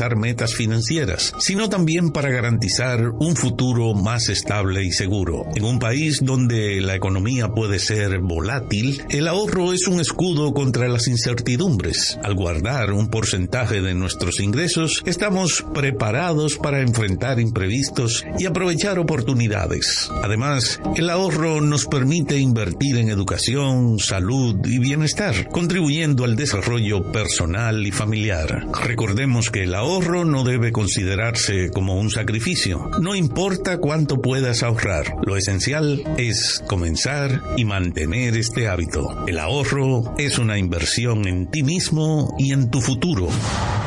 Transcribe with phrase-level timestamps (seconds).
[0.00, 5.44] alcanzar metas financieras, sino también para garantizar un futuro más estable y seguro.
[5.54, 10.88] En un país donde la economía puede ser volátil, el ahorro es un escudo contra
[10.88, 12.18] las incertidumbres.
[12.22, 20.08] Al guardar un porcentaje de nuestros ingresos, estamos preparados para enfrentar imprevistos y aprovechar oportunidades.
[20.22, 27.86] Además, el ahorro nos permite invertir en educación, salud y bienestar, contribuyendo al desarrollo personal
[27.86, 28.66] y familiar.
[28.82, 32.90] Recordemos que el ahorro no debe considerarse como un sacrificio.
[33.00, 39.26] No importa cuánto puedas ahorrar, lo esencial es comenzar y mantener este hábito.
[39.26, 43.28] El ahorro es una inversión en ti mismo y en tu futuro.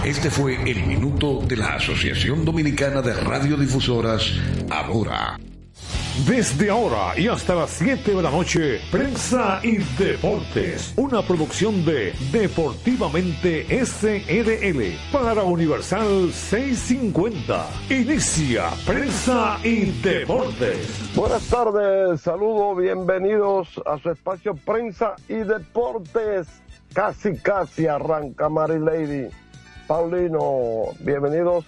[0.03, 4.29] Este fue el minuto de la Asociación Dominicana de Radiodifusoras,
[4.70, 5.40] ahora.
[6.13, 12.13] Desde ahora y hasta las 7 de la noche, Prensa y Deportes, una producción de
[12.31, 17.68] Deportivamente SRL para Universal 650.
[17.90, 21.15] Inicia Prensa y Deportes.
[21.15, 26.48] Buenas tardes, saludos, bienvenidos a su espacio Prensa y Deportes.
[26.93, 29.30] Casi, casi arranca Mary Lady.
[29.87, 31.65] Paulino, bienvenidos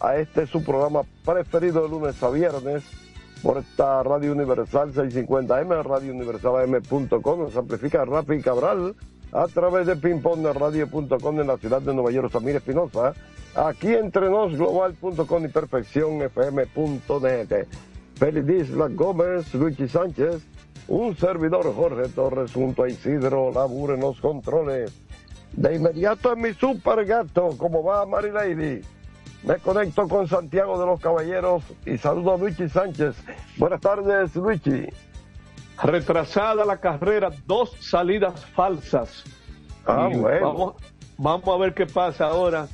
[0.00, 2.82] a este su programa preferido de lunes a viernes
[3.42, 8.94] por esta Radio Universal 650M, radiouniversalm.com, nos amplifica Rafi Cabral
[9.32, 13.14] a través de pingpongeradio.com en la ciudad de Nueva York, Samir Espinosa,
[13.54, 17.66] aquí entre nos, global.com y perfeccionfm.net.
[18.14, 20.42] Félix Isla Gómez, Luigi Sánchez,
[20.88, 24.92] un servidor Jorge Torres junto a Isidro Labure en los controles.
[25.52, 28.30] De inmediato en mi super gato, como va Mary.
[29.44, 33.16] Me conecto con Santiago de los Caballeros y saludo a Luigi Sánchez.
[33.56, 34.86] Buenas tardes, Luigi.
[35.82, 39.24] Retrasada la carrera, dos salidas falsas.
[39.84, 40.46] Ah, Y bueno.
[40.52, 40.74] Vamos,
[41.18, 42.68] vamos a ver qué pasa ahora.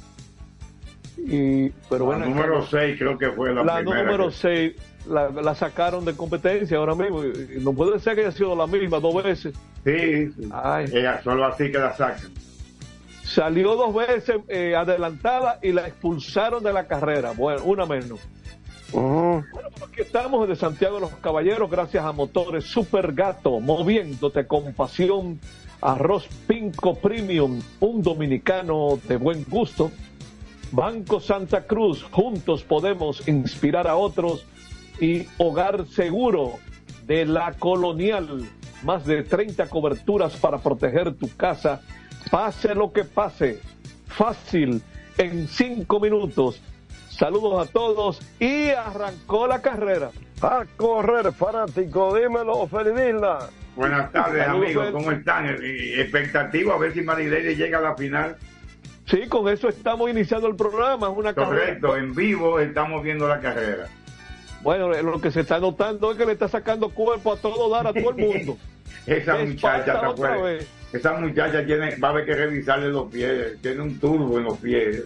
[1.16, 4.02] Y, pero la bueno, número 6 creo que fue la, la primera.
[4.02, 4.72] número que- 6
[5.08, 7.22] la, la sacaron de competencia ahora mismo.
[7.61, 9.55] No puede ser que haya sido la misma dos veces.
[9.84, 10.48] Sí, sí.
[10.52, 10.84] Ay.
[10.92, 12.30] Ella solo así que la sacan.
[13.39, 17.35] Salió dos veces eh, adelantada y la expulsaron de la carrera.
[17.37, 18.19] Bueno, una menos.
[18.91, 19.45] Ujú.
[19.53, 24.49] Bueno, pues aquí estamos de Santiago de los Caballeros, gracias a Motores Super Gato, moviéndote
[24.49, 25.39] con pasión.
[25.81, 29.93] Arroz Pinco Premium, un dominicano de buen gusto.
[30.73, 34.49] Banco Santa Cruz, juntos podemos inspirar a otros.
[35.01, 36.55] Y Hogar Seguro
[37.07, 38.49] de la Colonial,
[38.83, 41.83] más de 30 coberturas para proteger tu casa.
[42.30, 43.61] Pase lo que pase,
[44.06, 44.83] fácil,
[45.16, 46.61] en cinco minutos.
[47.08, 50.11] Saludos a todos y arrancó la carrera.
[50.42, 53.48] A correr, fanático, dímelo, Félix Isla.
[53.74, 54.89] Buenas tardes, amigos.
[54.92, 55.46] ¿Cómo están?
[55.62, 58.36] Y expectativa a ver si Marileide llega a la final.
[59.06, 61.08] Sí, con eso estamos iniciando el programa.
[61.10, 62.05] Es una Correcto, carrera.
[62.06, 63.86] en vivo estamos viendo la carrera.
[64.62, 67.86] Bueno, lo que se está notando es que le está sacando cuerpo a todo dar
[67.86, 68.58] a todo el mundo.
[69.06, 70.36] Esa Es muchacha fuera.
[70.42, 70.68] vez.
[70.93, 73.61] Esa muchacha tiene, va a haber que revisarle los pies.
[73.61, 75.05] Tiene un turbo en los pies.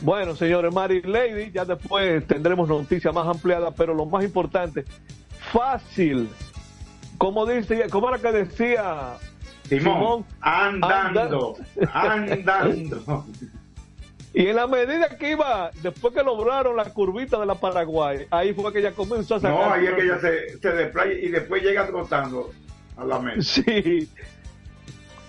[0.00, 4.84] Bueno, señores, Mary Lady, ya después tendremos noticias más ampliadas, pero lo más importante,
[5.52, 6.28] fácil.
[7.18, 9.14] Como dice, como era que decía
[9.68, 11.56] Simón, Simón, andando,
[11.92, 13.24] andando.
[14.36, 18.52] Y en la medida que iba, después que lograron la curvita de la Paraguay, ahí
[18.52, 19.56] fue que ella comenzó a sacar.
[19.56, 22.50] No, ahí es que ella se, se desplaya y después llega trotando
[22.96, 23.62] a la mesa.
[23.66, 24.08] Sí.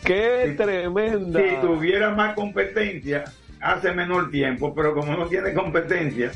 [0.03, 1.39] Qué tremenda.
[1.39, 3.23] Si tuviera más competencia,
[3.59, 6.31] hace menor tiempo, pero como no tiene competencia,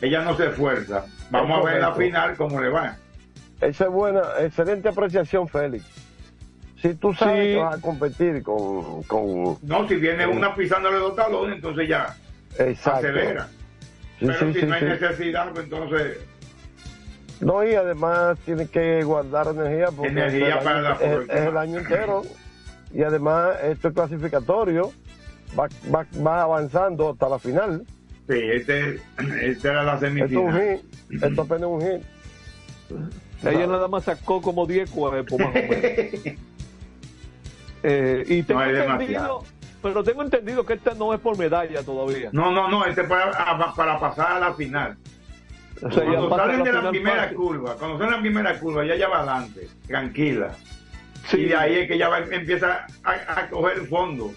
[0.00, 1.06] ella no se esfuerza.
[1.30, 2.96] Vamos Es a ver la final cómo le va.
[3.60, 5.84] Esa es buena, excelente apreciación, Félix.
[6.82, 7.54] Si tú sabes Sí.
[7.54, 12.16] que vas a competir con, con No, si viene una pisándole dos talones, entonces ya
[12.58, 12.98] exacto.
[13.06, 13.48] acelera.
[14.18, 16.18] Sí, pero sí, si no hay necesidad, pues entonces
[17.40, 21.28] No, y además tiene que guardar energía porque Energía es el para año- la es,
[21.28, 22.22] es el año entero.
[22.92, 24.92] Y además esto es clasificatorio,
[25.58, 27.84] va, va, va avanzando hasta la final.
[28.28, 29.00] sí, este,
[29.42, 30.78] esta era la Esto es un semifinal.
[31.10, 32.02] hit, esto apenas es un hit.
[33.46, 36.38] Ella nada más sacó como 10 cuerpos más o menos.
[37.84, 39.44] Eh, y tengo No, entendido, demasiado.
[39.80, 42.28] pero tengo entendido que esta no es por medalla todavía.
[42.32, 44.96] No, no, no, este es para, a- para pasar a la final.
[45.82, 47.36] O sea, ella Cuando salen de la primera fácil.
[47.36, 50.54] curva, cuando salen de la primera curva, ya ya va adelante, tranquila.
[51.28, 54.32] Sí, Y de ahí es que ya va, empieza a, a coger el fondo.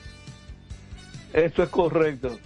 [1.33, 2.37] eso es correcto.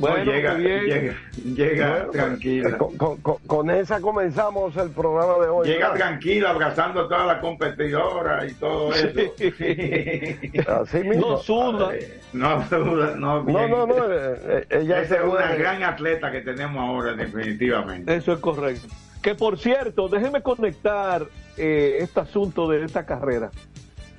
[0.00, 0.84] Bueno, llega, bien.
[0.84, 1.14] llega,
[1.44, 2.78] llega tranquila.
[2.78, 5.68] Con, con- con- con esa comenzamos el programa de hoy.
[5.68, 6.08] Llega ¿verdad?
[6.08, 9.08] tranquila, abrazando a toda la competidora y todo eso.
[10.82, 11.30] Así mismo.
[11.32, 11.90] No suda.
[12.32, 13.42] no duda, no.
[13.44, 13.94] No, no, no.
[14.12, 18.14] eh, eh, ella Esa es una gran atleta que tenemos ahora, definitivamente.
[18.14, 18.88] Eso es correcto.
[19.22, 21.26] Que por cierto, déjeme conectar
[21.58, 23.50] eh, este asunto de esta carrera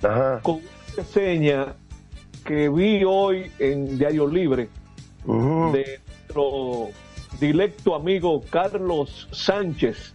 [0.04, 0.40] Ajá.
[0.44, 0.64] con una
[0.96, 1.66] reseña
[2.46, 4.70] que vi hoy en Diario Libre
[5.26, 6.90] De nuestro
[7.40, 10.14] directo amigo Carlos Sánchez.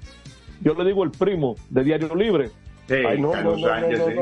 [0.61, 2.51] Yo le digo el primo de Diario Libre.
[2.89, 4.15] Sí, Ay, no, no, Carlos no, no, Sánchez, no, sí.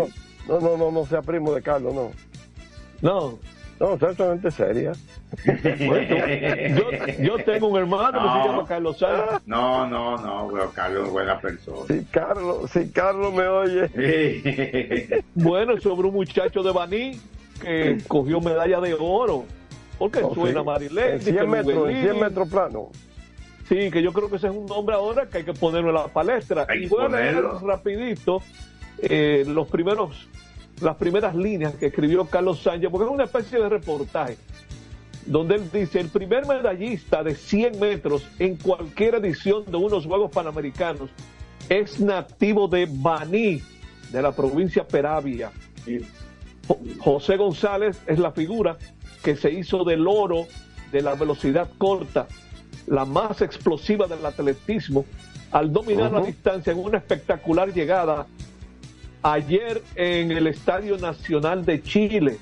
[0.49, 2.11] no, no, no, no, no sea primo de Carlos, no.
[3.03, 3.39] No,
[3.81, 4.93] No, totalmente seria.
[5.45, 6.91] yo,
[7.21, 9.41] yo tengo un hermano que se llama Carlos Sánchez.
[9.47, 11.87] No, no, no, pero Carlos es buena persona.
[11.89, 15.25] Si Carlos, si Carlos me oye.
[15.35, 17.21] Bueno, sobre un muchacho de Baní
[17.61, 19.45] que cogió medalla de oro.
[19.99, 20.67] Porque Oh, suena sí.
[20.67, 21.13] Marilén.
[21.15, 22.89] En 100 metros, en 100 metros plano.
[23.69, 25.95] Sí, que yo creo que ese es un nombre ahora que hay que ponerlo en
[25.95, 26.67] la palestra.
[26.69, 27.61] Hay y voy a leer ponerlo.
[27.67, 28.43] rapidito
[28.99, 30.29] eh, los primeros,
[30.83, 34.37] las primeras líneas que escribió Carlos Sánchez, porque es una especie de reportaje,
[35.27, 40.31] donde él dice, el primer medallista de 100 metros en cualquier edición de unos Juegos
[40.31, 41.09] Panamericanos
[41.71, 43.63] es nativo de Baní,
[44.13, 45.51] de la provincia Peravia.
[46.69, 48.77] Jo- José González es la figura
[49.25, 50.47] que se hizo del oro
[50.93, 52.29] de la velocidad corta,
[52.87, 55.07] la más explosiva del atletismo,
[55.51, 58.27] al dominar la distancia en una espectacular llegada
[59.23, 62.39] ayer en el Estadio Nacional de Chile.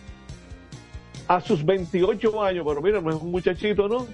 [1.29, 4.07] A sus 28 años, pero mira, no es un muchachito, ¿no?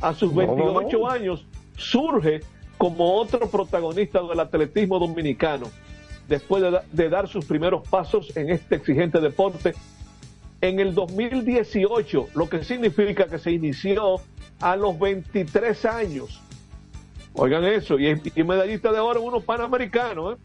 [0.00, 0.74] A sus No, no, no.
[0.78, 1.46] 28 años
[1.76, 2.40] surge
[2.78, 5.66] como otro protagonista del atletismo dominicano
[6.28, 9.74] después de dar sus primeros pasos en este exigente deporte
[10.60, 14.20] en el 2018, lo que significa que se inició
[14.60, 16.40] a los 23 años.
[17.34, 20.38] Oigan eso, y, y medallista de oro en unos panamericanos.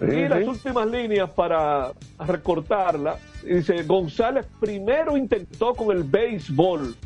[0.00, 0.24] ¿eh?
[0.24, 6.96] Y las últimas líneas para recortarla, dice, González primero intentó con el béisbol,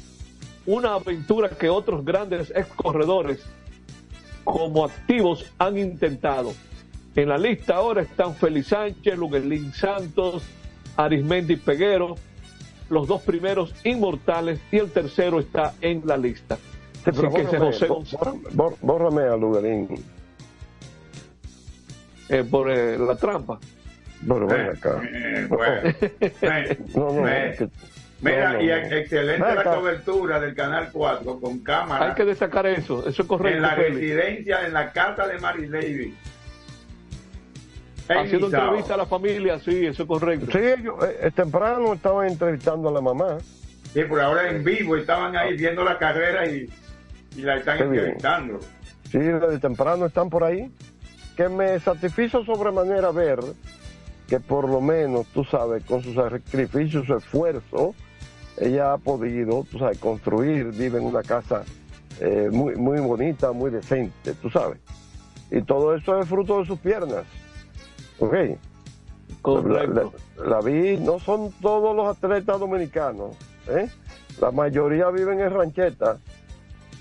[0.66, 3.44] una aventura que otros grandes ex corredores
[4.44, 6.52] como activos han intentado.
[7.16, 10.42] En la lista ahora están Félix Sánchez, Luguelín Santos,
[10.96, 12.16] Arismendi Peguero,
[12.90, 16.56] los dos primeros inmortales y el tercero está en la lista.
[16.56, 19.88] Sí, Así pero que ese bórrame, José González, bórrame, bór- bórrame a Lugarín.
[22.28, 23.58] eh, por eh, la trampa.
[24.26, 25.02] Pero ven acá.
[25.12, 25.82] Eh, bueno.
[26.20, 27.68] Eh, No, no, eh, que-
[28.22, 28.74] Mira, no, no, y no.
[28.74, 33.56] excelente la cobertura del Canal 4 con cámara Hay que destacar eso, eso es correcto.
[33.56, 33.94] en la Félix.
[33.96, 36.14] residencia, en la casa de Mary Lady.
[38.08, 38.60] En Haciendo Isao.
[38.64, 40.46] entrevista a la familia, sí, eso es correcto.
[40.52, 43.38] Sí, ellos, eh, temprano estaban entrevistando a la mamá.
[43.92, 46.68] Sí, por ahora en vivo estaban ahí viendo la carrera y,
[47.36, 47.94] y la están Qué bien.
[48.04, 48.60] entrevistando.
[49.10, 50.70] Sí, desde temprano están por ahí.
[51.36, 53.38] Que me satisfizo sobremanera ver
[54.28, 57.94] que por lo menos, tú sabes, con su sacrificio, su esfuerzo,
[58.58, 61.62] ella ha podido, tú sabes, construir, vive en una casa
[62.20, 64.78] eh, muy, muy bonita, muy decente, tú sabes.
[65.50, 67.24] Y todo eso es fruto de sus piernas.
[68.18, 68.34] ¿Ok?
[69.66, 70.10] La, la-
[70.42, 73.32] la vi, no son todos los atletas dominicanos,
[73.68, 73.88] ¿eh?
[74.40, 76.18] La mayoría viven en ranchetas,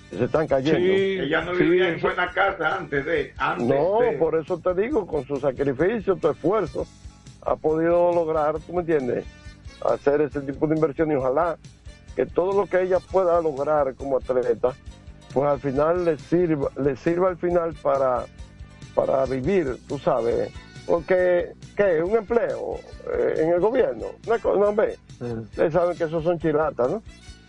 [0.10, 0.80] se están cayendo.
[0.80, 3.34] Sí, Ella no sí, vivía en eso- buena casa antes de.
[3.38, 6.86] Antes No, de- por eso te digo, con su sacrificio, tu esfuerzo,
[7.46, 9.26] ha podido lograr, ¿tú me entiendes?
[9.84, 11.58] Hacer ese tipo de inversión y ojalá
[12.16, 14.74] que todo lo que ella pueda lograr como atleta,
[15.34, 18.26] pues al final le sirva, le sirva al final para,
[18.94, 20.52] para vivir, tú sabes.
[20.86, 22.04] Porque, ¿qué?
[22.04, 22.80] Un empleo
[23.14, 24.08] eh, en el gobierno.
[24.44, 25.34] No, ve, Eh.
[25.44, 27.04] ustedes saben que esos son chilatas, ¿no?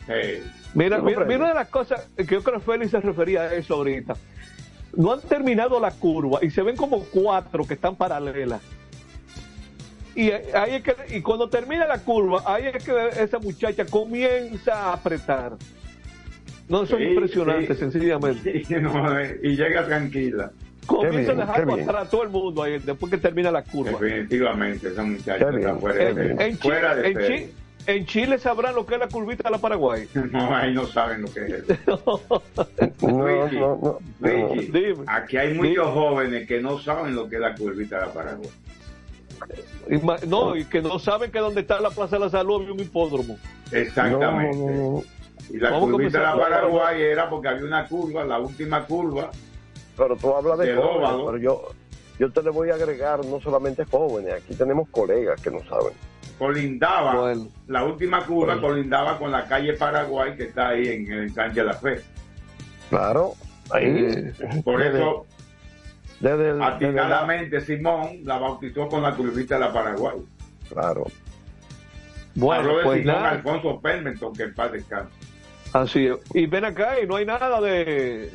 [0.08, 0.42] Eh,
[0.74, 3.42] Mira, ¿Lo mira, mira una de las cosas que yo creo que Félix se refería
[3.42, 4.14] a eso ahorita.
[4.96, 8.60] No han terminado la curva y se ven como cuatro que están paralelas.
[10.14, 14.74] Y, ahí es que, y cuando termina la curva, ahí es que esa muchacha comienza
[14.74, 15.54] a apretar.
[16.68, 17.80] No, eso Sí, es impresionante, sí.
[17.80, 18.62] sencillamente.
[18.68, 20.52] y, no, eh, y llega tranquila.
[20.86, 23.92] Comienza bien, a dejar pasar a todo el mundo ahí después que termina la curva.
[23.92, 26.30] Definitivamente, esa muchacha está fuera de.
[26.32, 27.46] En, Chi- fuera de en serie.
[27.46, 27.52] Chi-
[27.86, 30.08] en Chile sabrán lo que es la curvita de la Paraguay.
[30.32, 31.64] No, ahí no saben lo que es.
[33.02, 33.98] No, Luigi, no, no.
[34.20, 34.28] no.
[34.28, 35.04] Luigi, Dime.
[35.06, 38.50] aquí hay muchos jóvenes que no saben lo que es la curvita de la Paraguay.
[40.26, 42.80] No, y que no saben que donde está la Plaza de la Salud hay un
[42.80, 43.36] hipódromo.
[43.70, 44.56] Exactamente.
[44.56, 45.02] No, no, no.
[45.50, 46.36] Y la curvita de la.
[46.38, 49.30] Paraguay era porque había una curva, la última curva.
[49.96, 51.68] Pero tú hablas de, De jóvenes, pero yo,
[52.18, 55.92] yo te le voy a agregar no solamente jóvenes, aquí tenemos colegas que no saben.
[56.38, 57.34] colindaba,
[57.68, 61.66] la última curva colindaba con la calle Paraguay que está ahí en el ensanche de
[61.66, 62.00] la fe.
[62.90, 63.34] Claro,
[63.70, 63.84] ahí.
[63.86, 65.26] Eh, por eso,
[66.20, 70.16] desde Simón la bautizó con la curvita de la Paraguay.
[70.68, 71.04] Claro.
[72.34, 75.12] Bueno, de pues Simón Alfonso Permenton, que en paz descanse.
[75.72, 76.18] Así es.
[76.34, 78.30] Y ven acá y no hay nada de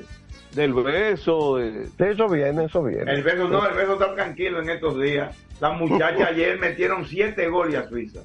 [0.53, 1.57] del beso.
[1.57, 1.87] De...
[1.99, 3.11] Eso viene, eso viene.
[3.11, 5.35] El beso no, el beso está tranquilo en estos días.
[5.59, 8.21] Las muchachas ayer metieron siete goles a Suiza.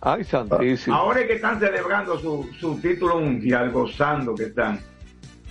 [0.00, 0.96] Ay, santísimo.
[0.96, 4.80] Ahora es que están celebrando su, su título mundial, gozando que están.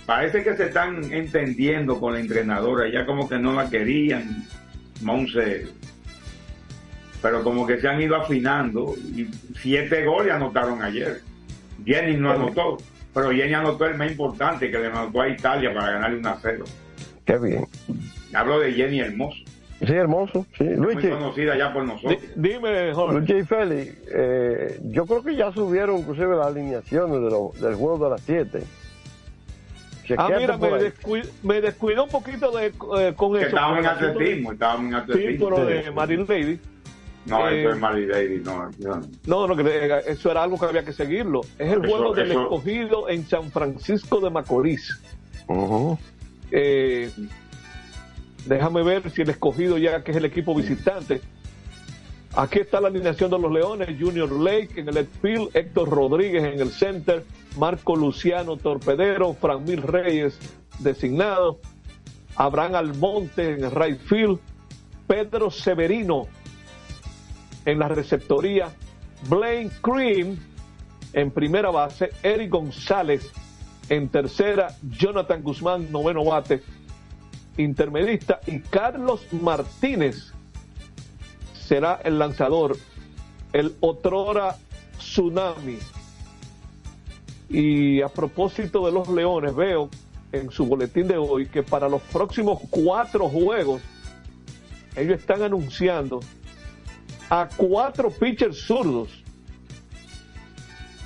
[0.04, 4.46] Parece que se están entendiendo con la entrenadora, ya como que no la querían,
[5.00, 5.68] Monse.
[7.22, 11.22] Pero como que se han ido afinando y siete goles anotaron ayer.
[11.84, 12.78] Jenny no anotó,
[13.14, 16.38] pero Jenny anotó el más importante que le anotó a Italia para ganarle un a
[16.40, 16.64] cero.
[17.24, 17.66] Qué bien.
[18.32, 19.38] Hablo de Jenny Hermoso.
[19.86, 20.64] Sí, hermoso, sí.
[20.64, 22.16] Muy conocida ya por nosotros.
[22.36, 23.18] dime, Jorge.
[23.18, 27.20] Luigi y Félix, eh, yo creo que ya subieron inclusive las alineaciones
[27.60, 28.62] del juego de las 7.
[30.16, 30.58] Ah, mira,
[31.42, 33.46] me, descuidó un poquito de, eh, con eso.
[33.46, 35.30] Estábamos en atletismo, estábamos en atletismo.
[35.30, 36.60] Sí, pero de Marine Lady.
[37.26, 38.70] No, eso es Marine Lady, no.
[39.26, 41.42] No, no, eh, eso era algo que había que seguirlo.
[41.58, 45.00] Es el juego del escogido en San Francisco de Macorís.
[46.50, 47.10] eh,
[48.46, 51.20] Déjame ver si el escogido ya que es el equipo visitante.
[52.34, 56.60] Aquí está la alineación de los Leones, Junior Lake en el field, Héctor Rodríguez en
[56.60, 57.24] el center,
[57.58, 60.38] Marco Luciano Torpedero, Mil Reyes
[60.78, 61.60] designado,
[62.34, 64.38] Abraham Almonte en el right field,
[65.06, 66.26] Pedro Severino
[67.64, 68.70] en la receptoría,
[69.28, 70.36] Blaine Cream
[71.12, 73.30] en primera base, Eric González
[73.88, 76.62] en tercera, Jonathan Guzmán noveno bate,
[77.56, 80.32] intermedista y Carlos Martínez
[81.52, 82.76] será el lanzador,
[83.52, 84.56] el otrora
[84.98, 85.78] Tsunami.
[87.48, 89.90] Y a propósito de los Leones, veo
[90.32, 93.82] en su boletín de hoy que para los próximos cuatro juegos,
[94.96, 96.20] ellos están anunciando
[97.32, 99.08] a cuatro pitchers zurdos.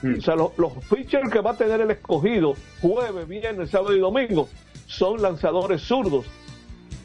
[0.03, 4.01] O sea, los, los pitchers que va a tener el escogido jueves, viernes, sábado y
[4.01, 4.49] domingo
[4.87, 6.27] son lanzadores zurdos.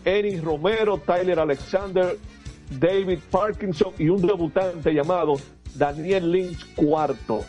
[0.03, 2.17] Eris Romero, Tyler Alexander,
[2.79, 5.35] David Parkinson y un debutante llamado
[5.75, 7.45] Daniel Lynch cuarto.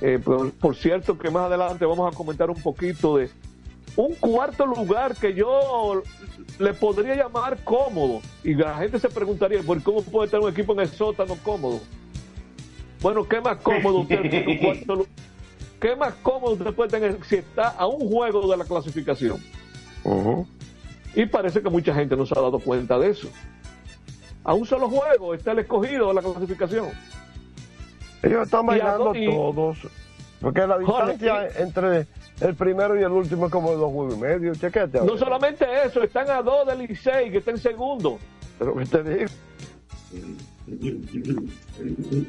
[0.00, 3.30] Eh, por, cierto que más adelante vamos a comentar un poquito de
[3.96, 6.02] un cuarto lugar que yo
[6.58, 8.20] le podría llamar cómodo.
[8.42, 11.80] Y la gente se preguntaría, ¿por cómo puede tener un equipo en el sótano cómodo?
[13.00, 14.20] Bueno, ¿qué más cómodo usted
[15.80, 19.40] ¿Qué más cómodo usted puede tener si está a un juego de la clasificación?
[21.14, 23.28] Y parece que mucha gente no se ha dado cuenta de eso.
[24.44, 26.88] A un solo juego está el escogido de la clasificación.
[28.22, 29.78] Ellos están bailando todos.
[30.40, 32.06] Porque la distancia entre
[32.42, 34.54] el primero y el último es como dos juegos y medio.
[34.54, 35.00] Chequete.
[35.00, 38.18] No solamente eso, están a dos del Licey, que está en segundo.
[38.58, 39.30] Pero que te digo.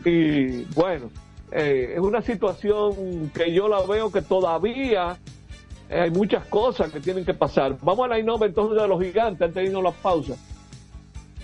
[0.05, 1.09] Y bueno,
[1.51, 5.17] eh, es una situación que yo la veo que todavía
[5.89, 7.77] eh, hay muchas cosas que tienen que pasar.
[7.81, 10.35] Vamos a la innova entonces de los gigantes antes de irnos a la pausa.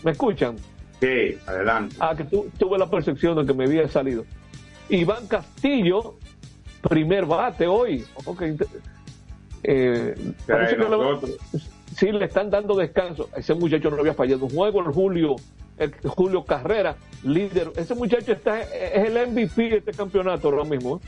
[0.04, 0.56] ¿Me escuchan?
[1.00, 1.96] Sí, adelante.
[2.00, 4.26] Ah, que tuve la percepción de que me había salido.
[4.90, 6.18] Iván Castillo,
[6.82, 8.06] primer bate hoy.
[8.26, 8.58] Okay.
[9.64, 11.60] Eh, parece que le,
[11.96, 13.30] sí le están dando descanso.
[13.36, 14.82] Ese muchacho no había fallado un juego.
[14.82, 15.36] El Julio,
[15.78, 17.72] el Julio Carrera, líder.
[17.76, 20.98] Ese muchacho está, es el MVP de este campeonato ahora mismo.
[20.98, 21.00] ¿eh?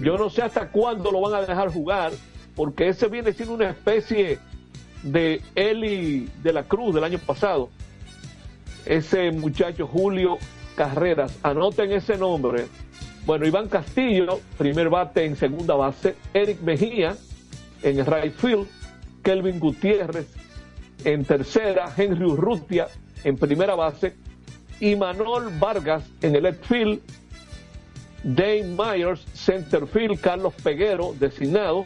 [0.00, 2.12] Yo no sé hasta cuándo lo van a dejar jugar,
[2.56, 4.38] porque ese viene siendo una especie
[5.02, 7.68] de Eli de la Cruz del año pasado.
[8.86, 10.38] Ese muchacho Julio
[10.74, 12.66] Carreras, anoten ese nombre.
[13.26, 16.14] Bueno, Iván Castillo, primer bate en segunda base.
[16.34, 17.16] Eric Mejía
[17.82, 18.66] en right field.
[19.22, 20.26] Kelvin Gutiérrez
[21.04, 21.92] en tercera.
[21.96, 22.88] Henry Urrutia
[23.24, 24.14] en primera base.
[24.80, 27.00] Y Manol Vargas en el left field
[28.24, 31.84] Dane Myers, centerfield, Carlos Peguero, designado,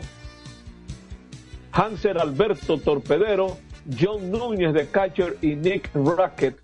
[1.72, 3.58] Hanser Alberto Torpedero,
[3.98, 6.56] John Núñez de catcher y Nick Rackett,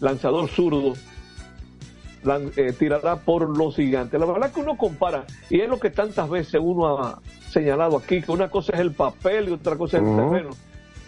[0.00, 0.94] lanzador zurdo,
[2.56, 4.18] eh, tirará por los gigantes.
[4.18, 8.22] La verdad que uno compara, y es lo que tantas veces uno ha señalado aquí,
[8.22, 10.50] que una cosa es el papel y otra cosa es el terreno.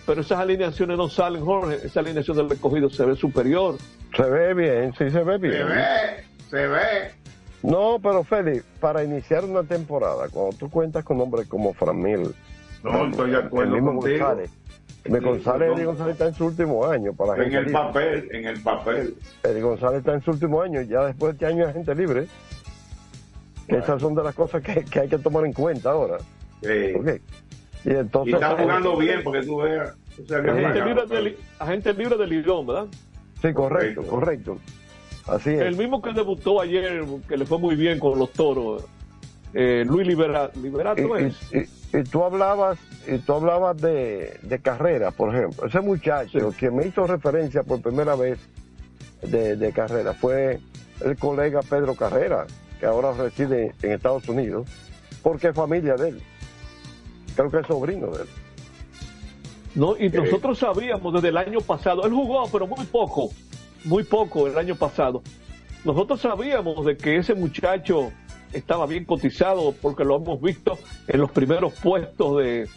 [0.07, 1.85] Pero esas alineaciones no salen, Jorge.
[1.85, 3.77] Esa alineación del recogido se ve superior.
[4.17, 5.55] Se ve bien, sí se ve bien.
[5.55, 5.85] Se ve,
[6.49, 7.11] se ve.
[7.63, 12.33] No, pero Félix, para iniciar una temporada, cuando tú cuentas con hombres como Framil,
[12.85, 13.77] no, estoy de acuerdo
[15.09, 17.73] Eddie González, Eddie González está en su último año para En gente el libre.
[17.73, 19.15] papel, en el papel.
[19.43, 22.27] Eddie González está en su último año, ya después de este año es gente libre.
[23.69, 26.19] Esas son de las cosas que, que hay que tomar en cuenta ahora.
[26.63, 26.95] Sí.
[26.95, 27.09] ¿ok?
[27.85, 28.35] Y Y entonces.
[28.35, 29.95] está jugando bien porque tú veas.
[30.31, 32.87] había Agente libre de, Li- agente libre de Lidón, ¿verdad?
[33.43, 34.59] Sí, correcto, correcto.
[35.27, 35.61] Así es.
[35.61, 38.85] El mismo que debutó ayer, que le fue muy bien con los toros,
[39.59, 41.37] eh, Luis Libera- Liberato y, es.
[41.53, 45.67] y- y tú hablabas y tú hablabas de, de carrera, por ejemplo.
[45.67, 48.39] Ese muchacho que me hizo referencia por primera vez
[49.23, 50.61] de, de carrera fue
[51.03, 52.47] el colega Pedro Carrera,
[52.81, 54.69] que ahora reside en Estados Unidos,
[55.23, 56.23] porque es familia de él.
[57.35, 58.29] Creo que es sobrino de él.
[59.75, 59.97] ¿no?
[59.97, 63.31] Y nosotros sabíamos desde el año pasado, él jugó, pero muy poco,
[63.85, 65.23] muy poco el año pasado.
[65.85, 68.11] Nosotros sabíamos de que ese muchacho
[68.53, 72.69] estaba bien cotizado porque lo hemos visto en los primeros puestos de,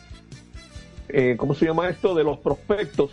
[1.10, 2.16] eh, ¿cómo se llama esto?
[2.16, 3.12] De los prospectos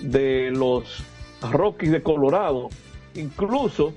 [0.00, 1.02] de los
[1.50, 2.68] Rockies de Colorado.
[3.14, 3.94] Incluso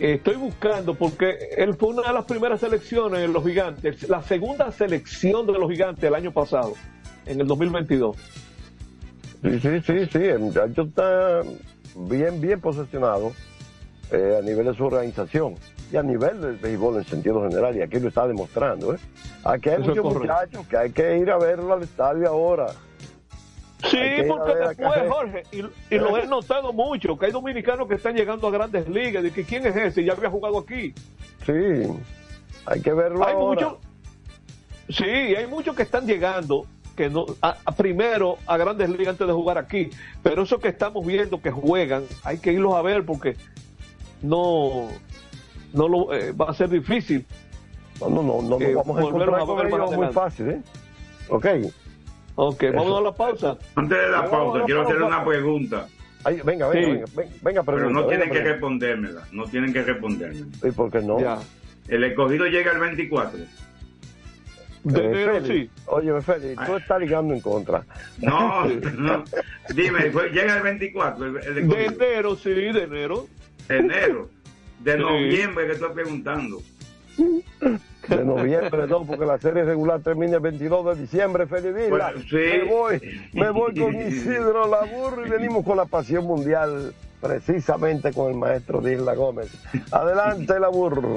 [0.00, 4.22] eh, estoy buscando porque él fue una de las primeras selecciones de los gigantes, la
[4.22, 6.74] segunda selección de los gigantes el año pasado,
[7.24, 8.16] en el 2022.
[9.42, 10.18] Sí, sí, sí, sí.
[10.18, 11.42] El muchacho está
[11.94, 13.32] bien, bien posicionado
[14.12, 15.54] eh, a nivel de su organización
[15.92, 17.76] y a nivel del béisbol en sentido general.
[17.76, 18.94] Y aquí lo está demostrando.
[18.94, 18.98] ¿eh?
[19.44, 22.66] Aquí hay Eso es muchos muchachos que hay que ir a verlo al estadio ahora.
[23.90, 25.58] Sí, porque después, Jorge, y,
[25.94, 29.30] y lo he notado mucho, que hay dominicanos que están llegando a grandes ligas, de
[29.30, 30.94] que quién es ese, ya había jugado aquí.
[31.44, 31.52] Sí,
[32.64, 33.68] hay que verlo Hay ahora.
[33.68, 33.78] muchos,
[34.88, 36.64] sí, hay muchos que están llegando
[36.96, 39.90] que no a- a primero a grandes ligas antes de jugar aquí,
[40.22, 43.36] pero esos que estamos viendo que juegan, hay que irlos a ver porque
[44.22, 44.88] no
[45.72, 47.24] no lo eh, va a ser difícil.
[48.00, 50.62] No, no, no, no, Eh, vamos a encontrar a con ellos muy fácil, ¿eh?
[51.28, 51.46] Ok.
[52.34, 53.56] Ok, vamos a la pausa.
[53.74, 55.06] Antes de la No, pausa, no, quiero no, hacer no.
[55.06, 55.86] una pregunta,
[56.24, 56.92] Ay, venga, venga, Sí.
[56.92, 58.52] venga, venga, venga, pero no venga, tienen que pregunta.
[58.52, 59.22] respondérmela.
[59.32, 60.46] No tienen que respondérmela.
[60.64, 61.20] ¿Y por qué no?
[61.20, 61.38] Ya.
[61.88, 63.38] El escogido llega el 24.
[64.84, 65.70] De Eh, enero sí.
[65.86, 67.84] Oye, Félix, tú estás ligando en contra.
[68.20, 69.24] No, no.
[69.74, 73.26] Dime, fue- llega el 24, el, el De enero, sí, de enero.
[73.68, 74.28] Enero.
[74.80, 74.98] De Sí.
[74.98, 76.58] noviembre que estoy preguntando.
[78.08, 82.12] De noviembre, no, porque la serie regular termina el 22 de diciembre, Félix Vila.
[82.12, 82.36] Pues, sí.
[82.36, 83.00] Me voy,
[83.32, 88.80] me voy con Isidro Laburro y venimos con la pasión mundial, precisamente con el maestro
[88.80, 89.48] Disla Gómez.
[89.90, 91.16] Adelante, Laburro.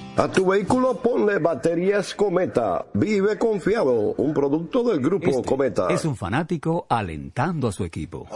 [0.21, 2.85] A tu vehículo ponle baterías Cometa.
[2.93, 4.13] Vive confiado.
[4.17, 5.87] Un producto del grupo Este Cometa.
[5.89, 8.27] es un fanático alentando a su equipo.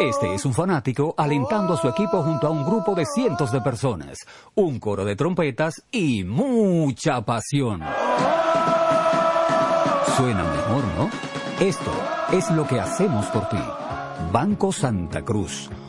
[0.00, 3.60] Este es un fanático alentando a su equipo junto a un grupo de cientos de
[3.60, 4.16] personas,
[4.54, 7.82] un coro de trompetas y mucha pasión.
[10.16, 11.10] Suena mejor, ¿no?
[11.60, 11.90] Esto
[12.32, 13.60] es lo que hacemos por ti.
[14.32, 15.68] Banco Santa Cruz.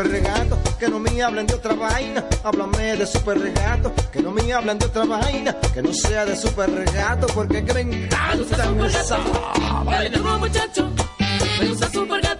[0.00, 0.58] Super regato.
[0.78, 3.92] Que no me hablen de otra vaina, háblame de super regato.
[4.12, 7.26] Que no me hablen de otra vaina, que no sea de super regato.
[7.28, 9.18] Porque que me encanta esa.
[9.84, 10.90] Dale duro muchacho,
[11.58, 12.39] me gusta super gato.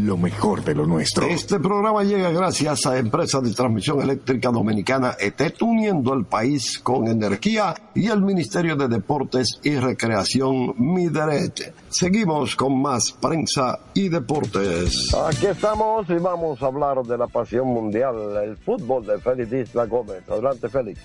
[0.00, 1.26] lo mejor de lo nuestro.
[1.26, 7.08] Este programa llega gracias a Empresa de Transmisión Eléctrica Dominicana ETET, uniendo el país con
[7.08, 11.74] energía y el Ministerio de Deportes y Recreación Mideret.
[11.88, 15.14] Seguimos con más prensa y deportes.
[15.14, 19.86] Aquí estamos y vamos a hablar de la pasión mundial, el fútbol de Félix Isla
[19.86, 20.22] Gómez.
[20.28, 21.00] Adelante, Félix.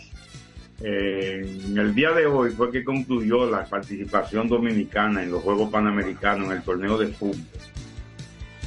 [0.81, 5.69] Eh, en el día de hoy fue que concluyó la participación dominicana en los Juegos
[5.69, 7.37] Panamericanos en el torneo de fútbol.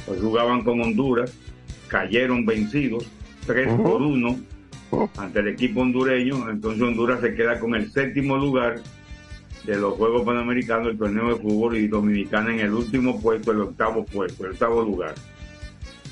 [0.07, 1.33] Hoy jugaban con Honduras,
[1.87, 3.05] cayeron vencidos,
[3.45, 3.83] 3 Ujú.
[3.83, 4.39] por 1
[5.17, 6.49] ante el equipo hondureño.
[6.49, 8.79] Entonces Honduras se queda con el séptimo lugar
[9.65, 13.61] de los Juegos Panamericanos del torneo de fútbol y Dominicana en el último puesto, el
[13.61, 15.13] octavo puesto, el octavo lugar.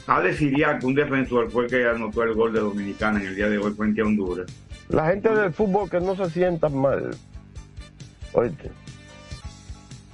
[0.08, 3.50] Alex Iriaco, un defensor, fue el que anotó el gol de Dominicana en el día
[3.50, 4.46] de hoy frente a Honduras.
[4.90, 7.16] La gente del fútbol que no se sientan mal.
[8.34, 8.70] Oíste.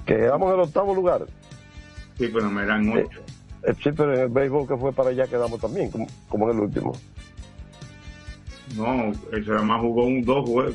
[0.06, 1.26] Que quedamos en el octavo lugar.
[2.16, 3.20] Sí, pero me eran ocho.
[3.64, 6.56] Eh, sí, pero en el béisbol que fue para allá quedamos también, como, como en
[6.56, 6.92] el último.
[8.76, 9.12] No,
[9.46, 10.74] nada más jugó un dos juegos.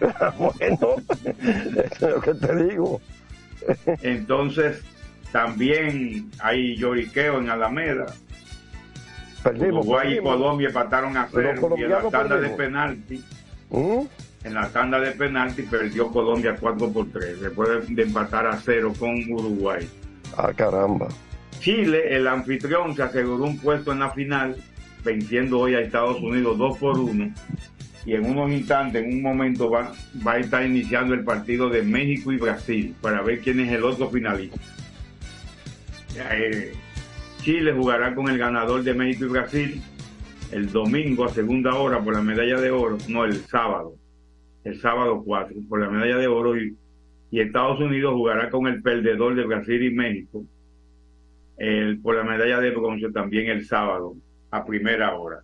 [0.38, 3.00] bueno, eso es lo que te digo.
[4.02, 4.82] Entonces,
[5.30, 8.06] también hay lloriqueo en Alameda.
[9.42, 10.22] Perdimos, Uruguay y.
[10.22, 13.24] Colombia empataron a cero y en la tanda de penalti.
[13.70, 14.00] ¿Mm?
[14.44, 18.56] En la tanda de penalti perdió Colombia 4 por 3 después de, de empatar a
[18.56, 19.88] cero con Uruguay.
[20.36, 21.08] Ah, caramba.
[21.64, 24.54] Chile, el anfitrión, se aseguró un puesto en la final,
[25.02, 27.32] venciendo hoy a Estados Unidos 2 por 1.
[28.04, 29.94] Y en unos instantes, en un momento, va,
[30.26, 34.10] a estar iniciando el partido de México y Brasil para ver quién es el otro
[34.10, 34.60] finalista.
[36.32, 36.74] Eh,
[37.40, 39.82] Chile jugará con el ganador de México y Brasil
[40.52, 43.94] el domingo a segunda hora por la medalla de oro, no, el sábado,
[44.64, 46.76] el sábado 4 por la medalla de oro y
[47.40, 50.44] Estados Unidos jugará con el perdedor de Brasil y México
[51.56, 54.14] el, por la medalla de bronce también el sábado
[54.50, 55.40] a primera hora.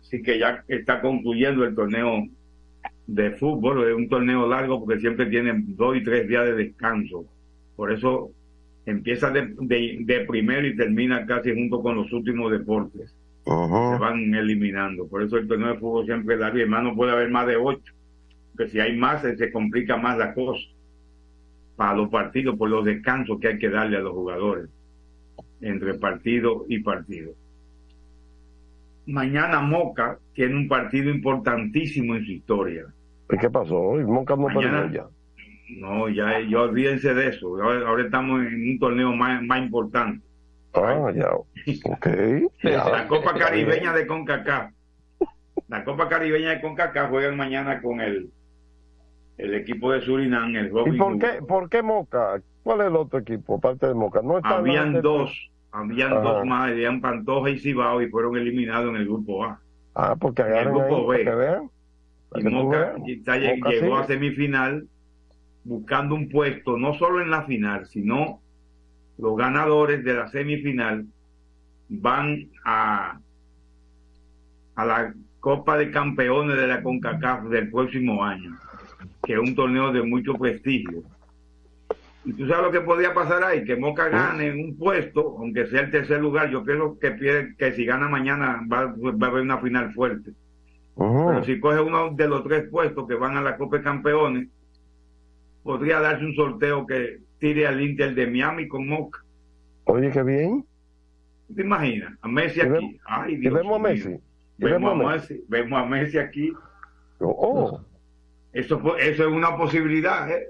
[0.00, 2.26] Así que ya está concluyendo el torneo
[3.06, 7.24] de fútbol, es un torneo largo porque siempre tienen dos y tres días de descanso.
[7.76, 8.30] Por eso
[8.84, 13.14] empieza de, de, de primero y termina casi junto con los últimos deportes.
[13.44, 15.06] Se van eliminando.
[15.06, 17.46] Por eso el torneo de fútbol siempre es largo y además no puede haber más
[17.46, 17.92] de ocho.
[18.56, 20.66] Que si hay más, se complica más la cosa
[21.76, 24.70] para los partidos por los descansos que hay que darle a los jugadores
[25.60, 27.32] entre partido y partido.
[29.06, 32.86] Mañana Moca tiene un partido importantísimo en su historia.
[33.30, 34.00] ¿Y qué pasó?
[34.00, 35.06] ¿Y Moca no perdió ya?
[35.78, 37.60] No, ya, ya olvídense de eso.
[37.60, 40.24] Ahora, ahora estamos en un torneo más, más importante.
[40.74, 41.32] Ah, ya.
[41.34, 42.06] Ok.
[42.62, 42.88] ya.
[42.88, 44.72] La Copa Caribeña de CONCACAF.
[45.68, 48.30] La Copa Caribeña de CONCACAF juegan mañana con el,
[49.38, 52.40] el equipo de Surinam, el Robin ¿Y por qué, por qué Moca?
[52.66, 54.20] ¿Cuál es el otro equipo aparte de Moca?
[54.22, 55.30] No está Habían de- dos,
[55.70, 56.20] habían Ajá.
[56.20, 59.60] dos más, habían Pantoja y Cibao y fueron eliminados en el grupo A.
[59.94, 61.24] Ah, porque En el ahí grupo para B.
[61.24, 61.70] que vean.
[62.28, 62.94] Para Y que Moca
[63.68, 64.84] llegó a semifinal
[65.62, 68.40] buscando un puesto, no solo en la final, sino
[69.16, 71.06] los ganadores de la semifinal
[71.88, 73.20] van a,
[74.74, 78.56] a la Copa de Campeones de la CONCACAF del próximo año,
[79.22, 81.04] que es un torneo de mucho prestigio.
[82.26, 85.82] Y tú sabes lo que podría pasar ahí, que Moca gane un puesto, aunque sea
[85.82, 89.58] el tercer lugar, yo pienso que, que si gana mañana va, va a haber una
[89.58, 90.32] final fuerte.
[90.96, 94.48] Pero si coge uno de los tres puestos que van a la Copa de Campeones,
[95.62, 99.20] podría darse un sorteo que tire al Inter de Miami con Moca.
[99.84, 100.64] Oye, qué bien.
[101.54, 102.12] ¿Te imaginas?
[102.22, 102.98] A Messi aquí.
[103.06, 103.82] Ay, Dios vemos a.
[103.82, 104.16] Messi.
[104.58, 105.44] Vemos, a Messi.
[105.48, 106.52] Vemos a Messi aquí.
[107.20, 107.80] Oh,
[108.52, 110.48] Eso, fue- eso es una posibilidad, ¿eh?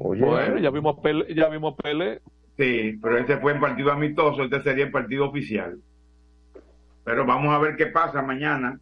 [0.00, 0.24] Oye.
[0.24, 2.20] Bueno, ya vimos Pele, ya vimos Pele.
[2.56, 5.78] Sí, pero ese fue en partido amistoso, este sería el partido oficial.
[7.04, 8.78] Pero vamos a ver qué pasa mañana,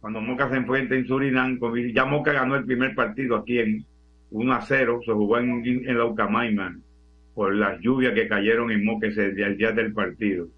[0.00, 1.58] cuando Moca se enfrente en Surinam.
[1.92, 3.84] Ya Moca ganó el primer partido aquí en
[4.30, 6.76] 1 a 0, se jugó en, en la Ucamaima
[7.34, 10.48] por las lluvias que cayeron en Moca ese día, el día del partido,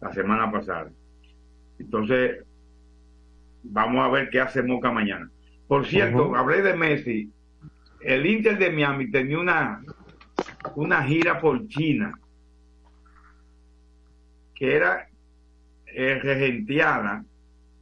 [0.00, 0.90] la semana pasada.
[1.78, 2.44] Entonces,
[3.62, 5.30] vamos a ver qué hace Moca mañana.
[5.66, 7.30] Por cierto, hablé de Messi.
[8.00, 9.82] El Inter de Miami tenía una,
[10.76, 12.12] una gira por China
[14.54, 15.08] que era
[15.86, 17.24] eh, regenteada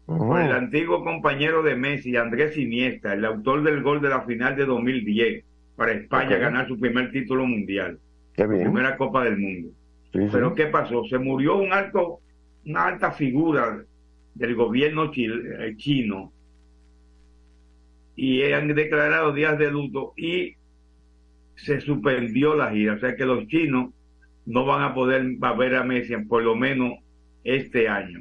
[0.05, 4.55] por el antiguo compañero de Messi, Andrés Iniesta, el autor del gol de la final
[4.57, 7.99] de 2010 para España ganar su primer título mundial,
[8.35, 8.65] Qué bien.
[8.65, 9.71] primera Copa del Mundo.
[10.13, 10.29] Sí, sí.
[10.31, 11.05] Pero ¿qué pasó?
[11.05, 12.21] Se murió un alto,
[12.65, 13.83] una alta figura
[14.35, 16.33] del gobierno eh, chino
[18.17, 20.57] y han declarado días de luto y
[21.57, 22.95] se suspendió la gira.
[22.95, 23.93] O sea que los chinos
[24.47, 26.93] no van a poder va a ver a Messi por lo menos
[27.45, 28.21] este año.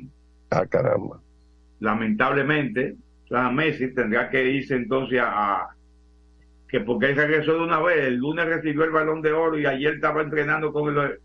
[0.51, 1.21] Ah, caramba.
[1.79, 2.95] Lamentablemente,
[3.29, 5.69] sea, Messi tendrá que irse entonces a, a-
[6.67, 9.65] que porque él regresó de una vez, el lunes recibió el balón de oro y
[9.65, 11.19] ayer estaba entrenando con el,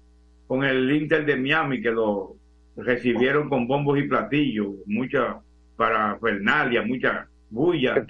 [0.46, 2.37] con el Inter de Miami que lo
[2.76, 5.40] recibieron con bombos y platillos, mucha
[5.76, 8.08] para Fernalia, mucha bulla,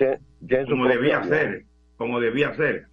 [0.64, 2.88] como debía ser, como debía ser,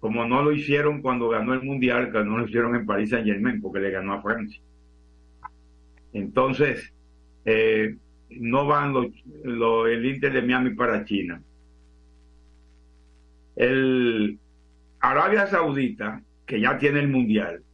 [0.00, 3.26] como no lo hicieron cuando ganó el Mundial, que no lo hicieron en París Saint
[3.26, 4.62] Germain, porque le ganó a Francia.
[6.12, 6.92] Entonces,
[7.44, 7.96] eh,
[8.30, 9.06] no van los,
[9.44, 11.42] los- el Inter de Miami para China.
[13.56, 14.40] El
[15.00, 17.64] Arabia Saudita, que ya tiene el Mundial,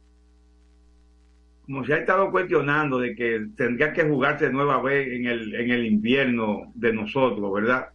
[1.61, 5.71] como se ha estado cuestionando de que tendría que jugarse nueva vez en el, en
[5.71, 7.87] el invierno de nosotros, ¿verdad?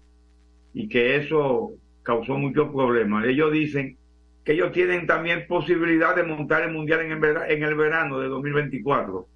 [0.72, 3.26] Y que eso causó muchos problemas.
[3.26, 3.96] Ellos dicen
[4.44, 8.18] que ellos tienen también posibilidad de montar el Mundial en el, vera- en el verano
[8.20, 9.28] de 2024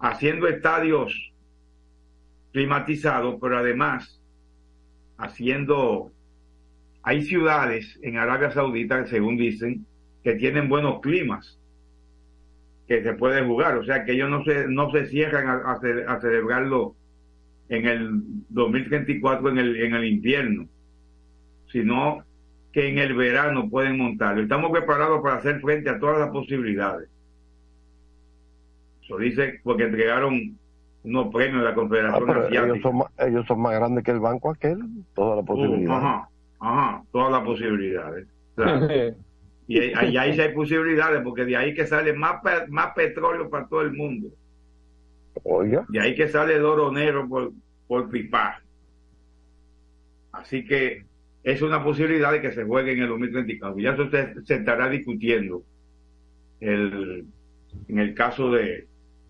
[0.00, 1.32] haciendo estadios
[2.52, 4.20] climatizados, pero además
[5.18, 6.12] haciendo,
[7.02, 9.86] hay ciudades en Arabia Saudita, según dicen,
[10.22, 11.58] que tienen buenos climas,
[12.86, 16.14] que se puede jugar, o sea que ellos no se, no se cierran a, a
[16.14, 16.96] a celebrarlo
[17.70, 18.10] en el
[18.50, 20.66] 2034 en el, en el invierno,
[21.72, 22.22] sino
[22.72, 24.42] que en el verano pueden montarlo.
[24.42, 27.08] Estamos preparados para hacer frente a todas las posibilidades.
[29.02, 30.58] Eso dice porque entregaron
[31.02, 32.64] unos premios de la Ah, Confederación pero Asiática.
[32.66, 34.78] ellos son, más, ellos son más grandes que el banco aquel,
[35.14, 35.90] toda la posibilidad.
[35.90, 36.28] Uh, ajá,
[36.60, 38.26] ajá, todas las posibilidades.
[38.54, 38.86] Claro.
[39.66, 43.48] y ahí, ahí- ahí sí hay posibilidades, porque de ahí que sale más, más petróleo
[43.48, 44.28] para todo el mundo.
[45.42, 45.86] Oiga.
[45.88, 46.62] De ahí que sale el
[46.92, 47.52] negro por,
[47.86, 48.60] por pipa.
[50.32, 51.04] Así que
[51.42, 53.78] es una posibilidad de que se juegue en el 2034.
[53.80, 55.62] Ya se, se estará discutiendo
[56.60, 57.26] el,
[57.88, 58.86] en el caso de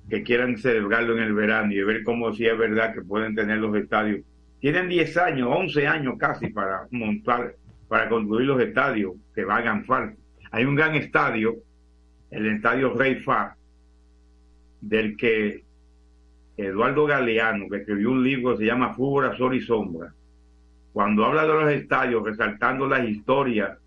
[0.09, 3.59] que quieran celebrarlo en el verano y ver cómo si es verdad que pueden tener
[3.59, 4.21] los estadios.
[4.61, 7.55] Tienen 10 años, 11 años casi para montar,
[7.89, 10.17] para construir los estadios que valgan falta.
[10.51, 11.57] Hay un gran estadio,
[12.31, 13.57] el estadio Rey Fa,
[14.81, 15.65] del que
[16.67, 20.13] Eduardo Galeano, que escribió un libro que se llama Fútbol a Sol y Sombra,
[20.93, 23.79] cuando habla de los estadios, resaltando las historias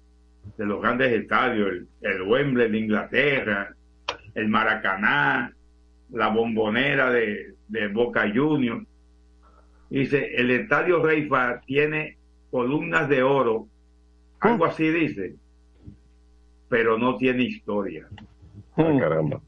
[0.57, 3.75] de los grandes estadios, el, el Wembley de Inglaterra,
[4.35, 5.53] el Maracaná,
[6.11, 8.85] la bombonera de, de Boca Juniors.
[9.89, 12.17] Dice, el estadio Rey Fa tiene
[12.49, 13.67] columnas de oro,
[14.39, 15.35] algo así dice,
[16.69, 18.07] pero no tiene historia.
[18.75, 19.39] Ah, caramba.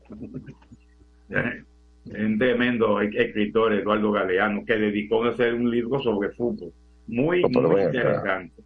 [2.05, 6.71] Un tremendo escritor, Eduardo Galeano, que dedicó a hacer un libro sobre fútbol.
[7.07, 8.63] Muy, Oh, muy interesante.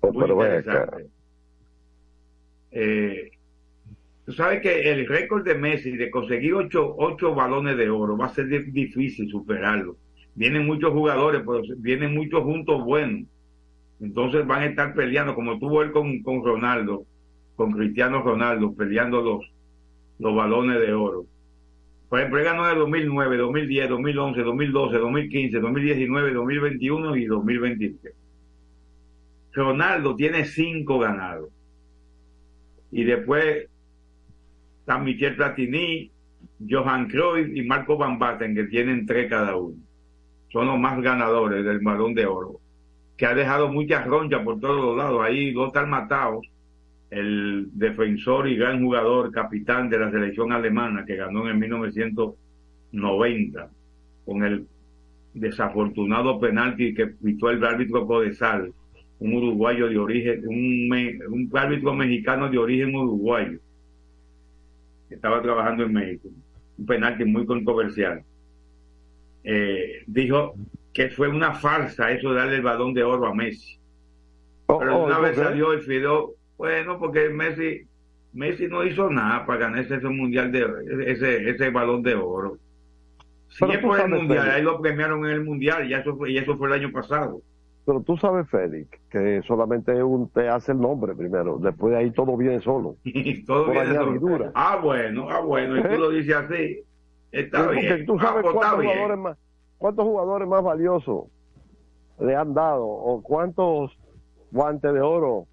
[0.00, 1.06] Oh, Muy interesante.
[2.70, 3.30] Eh,
[4.24, 8.26] tú sabes que el récord de Messi de conseguir ocho, ocho balones de oro va
[8.26, 9.96] a ser di- difícil superarlo.
[10.34, 13.26] Vienen muchos jugadores, pero vienen muchos juntos buenos.
[14.00, 17.04] Entonces van a estar peleando, como tuvo él con, con Ronaldo,
[17.54, 19.50] con Cristiano Ronaldo, peleando los,
[20.18, 21.24] los balones de oro.
[22.08, 28.14] Por ejemplo, él ganó en el 2009, 2010, 2011, 2012, 2015, 2019, 2021 y 2023.
[29.52, 31.50] Ronaldo tiene cinco ganados.
[32.92, 33.68] Y después
[34.80, 36.12] están Michel Platini,
[36.68, 39.76] Johan Cruyff y Marco Van Basten, que tienen tres cada uno.
[40.52, 42.60] Son los más ganadores del balón de oro.
[43.16, 45.22] Que ha dejado muchas ronchas por todos los lados.
[45.24, 46.46] Ahí Lothar Mataos,
[47.10, 53.70] el defensor y gran jugador, capitán de la selección alemana, que ganó en el 1990
[54.24, 54.66] con el
[55.34, 58.72] desafortunado penalti que pitó el árbitro Codesal,
[59.18, 63.58] un uruguayo de origen, un, me- un árbitro mexicano de origen uruguayo,
[65.08, 66.28] que estaba trabajando en México,
[66.78, 68.22] un penalti muy controversial.
[69.44, 70.54] Eh, dijo
[70.92, 73.78] que fue una farsa eso de darle el balón de oro a Messi.
[74.78, 77.82] Pero oh, una ¿por vez salió el Fideo, bueno, porque Messi,
[78.32, 80.66] Messi no hizo nada para ganarse ese mundial de
[81.06, 82.58] ese, ese balón de oro.
[83.48, 84.56] Si Pero es tú por el mundial, Félix.
[84.56, 87.40] ahí lo premiaron en el mundial, y eso fue, y eso fue el año pasado.
[87.84, 92.10] Pero tú sabes, Félix, que solamente un te hace el nombre primero, después de ahí
[92.10, 92.96] todo viene solo.
[93.04, 94.50] Y todo viene solo.
[94.54, 95.98] Ah, bueno, ah, bueno, y tú ¿Eh?
[95.98, 96.80] lo dices así.
[97.30, 98.06] Está Sí, bien.
[98.06, 98.92] tú sabes Ah, pues cuántos bien.
[98.92, 99.38] jugadores más,
[99.78, 101.24] cuántos jugadores más valiosos
[102.18, 103.96] le han dado o cuántos
[104.50, 105.46] guantes de oro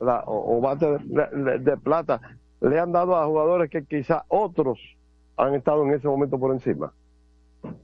[0.00, 2.20] la- o, o guantes de, plata
[2.60, 4.78] le han dado a jugadores que quizá otros
[5.36, 6.92] han estado en ese momento por encima.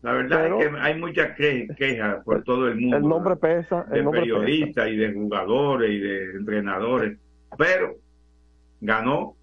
[0.03, 2.97] La verdad Pero- es que hay muchas que- quejas por todo el mundo.
[2.97, 4.11] El nombre pesa, de pesa.
[4.11, 7.19] periodistas y de jugadores y de entrenadores.
[7.59, 7.95] Pero
[8.81, 9.35] ganó,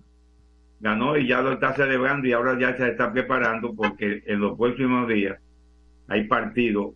[0.79, 4.57] ganó y ya lo está celebrando y ahora ya se está preparando porque en los
[4.57, 5.39] próximos días
[6.07, 6.93] hay partidos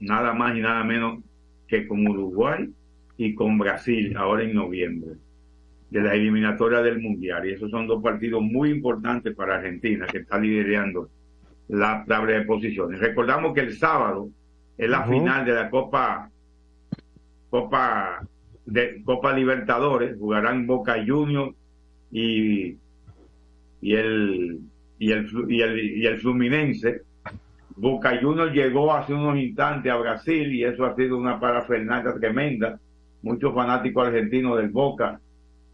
[0.00, 1.22] nada más y nada menos
[1.68, 2.68] que con Uruguay
[3.16, 5.12] y con Brasil ahora en noviembre
[5.90, 7.46] de la eliminatoria del Mundial.
[7.46, 11.08] Y esos son dos partidos muy importantes para Argentina que está liderando
[11.68, 13.00] la tabla de posiciones.
[13.00, 14.28] Recordamos que el sábado
[14.76, 16.30] es la final de la Copa
[17.48, 18.26] Copa
[18.66, 21.54] de Copa Libertadores, jugarán Boca Juniors
[22.10, 22.76] y
[23.80, 24.60] y el
[24.98, 27.02] y el y el, y el Fluminense.
[27.76, 32.80] Boca Juniors llegó hace unos instantes a Brasil y eso ha sido una parafernalia tremenda.
[33.24, 35.18] Muchos fanáticos argentinos del Boca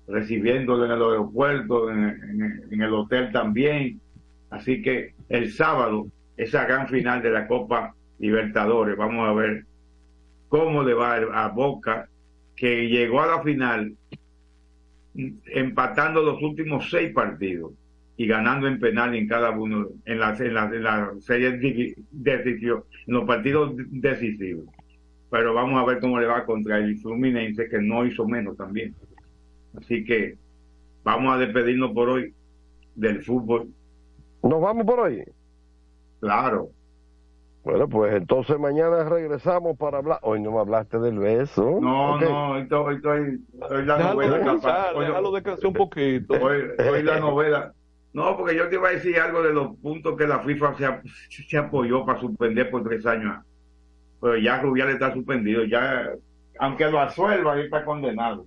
[0.06, 4.00] recibiéndolo en el aeropuerto, en, el hotel también.
[4.50, 9.64] Así que el sábado, esa gran final de la Copa Libertadores, vamos a ver
[10.48, 12.08] cómo le va a Boca,
[12.54, 13.94] que llegó a la final
[15.14, 17.72] mm, empatando los últimos seis partidos
[18.16, 21.94] y ganando en penal en cada uno, en la, en la, en la serie divi-
[22.12, 24.66] decisión, en los partidos decisivos.
[25.30, 28.94] Pero vamos a ver cómo le va contra el Fluminense, que no hizo menos también.
[29.78, 30.36] Así que
[31.04, 32.34] vamos a despedirnos por hoy
[32.96, 33.68] del fútbol.
[34.42, 35.22] Nos vamos por hoy.
[36.20, 36.70] Claro.
[37.62, 40.18] Bueno, pues entonces mañana regresamos para hablar.
[40.22, 41.78] Hoy no me hablaste del beso.
[41.80, 43.20] No, no, hoy estoy, estoy,
[43.70, 44.96] hoy la Déjalo novela descansar.
[44.96, 46.34] Hoy- déjalo descansar un poquito.
[46.42, 47.72] Hoy, hoy la novela.
[48.12, 51.44] No, porque yo te iba a decir algo de los puntos que la FIFA se,
[51.48, 53.44] se apoyó para suspender por tres años.
[54.20, 56.10] Pero ya Rubial está suspendido, ya,
[56.58, 58.46] aunque lo absuelvan, él está condenado.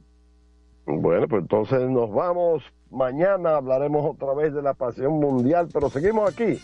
[0.85, 2.63] Bueno, pues entonces nos vamos.
[2.91, 6.59] Mañana hablaremos otra vez de la pasión mundial, pero seguimos aquí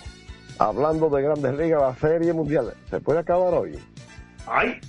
[0.59, 2.73] hablando de grandes ligas, la serie mundial.
[2.89, 3.79] ¿Se puede acabar hoy?
[4.45, 4.79] ¡Ay!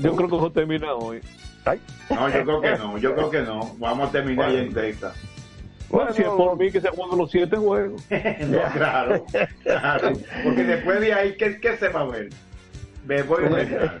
[0.00, 1.20] Yo creo que eso termina hoy.
[1.66, 1.80] ¡Ay!
[2.08, 3.74] No, yo creo que no, yo creo que no.
[3.78, 4.62] Vamos a terminar Bueno.
[4.62, 5.28] ya en Texas.
[5.90, 8.02] Bueno, si es por mí que se juegan los siete juegos.
[8.48, 9.24] no, claro,
[9.62, 10.12] claro.
[10.42, 12.30] Porque después de ahí, ¿qué, qué se va a ver?
[13.04, 14.00] Me voy a inventar.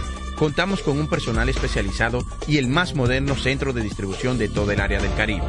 [0.41, 4.81] Contamos con un personal especializado y el más moderno centro de distribución de todo el
[4.81, 5.45] área del Caribe.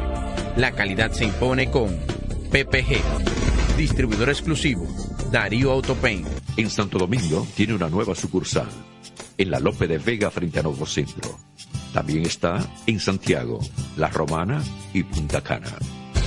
[0.55, 1.97] La calidad se impone con
[2.51, 3.01] PPG,
[3.75, 4.87] distribuidor exclusivo,
[5.31, 6.23] Darío Autopain.
[6.57, 8.69] En Santo Domingo tiene una nueva sucursal,
[9.35, 11.39] en la Lope de Vega frente a Nuevo Centro.
[11.91, 13.61] También está en Santiago,
[13.97, 14.61] La Romana
[14.93, 15.75] y Punta Cana.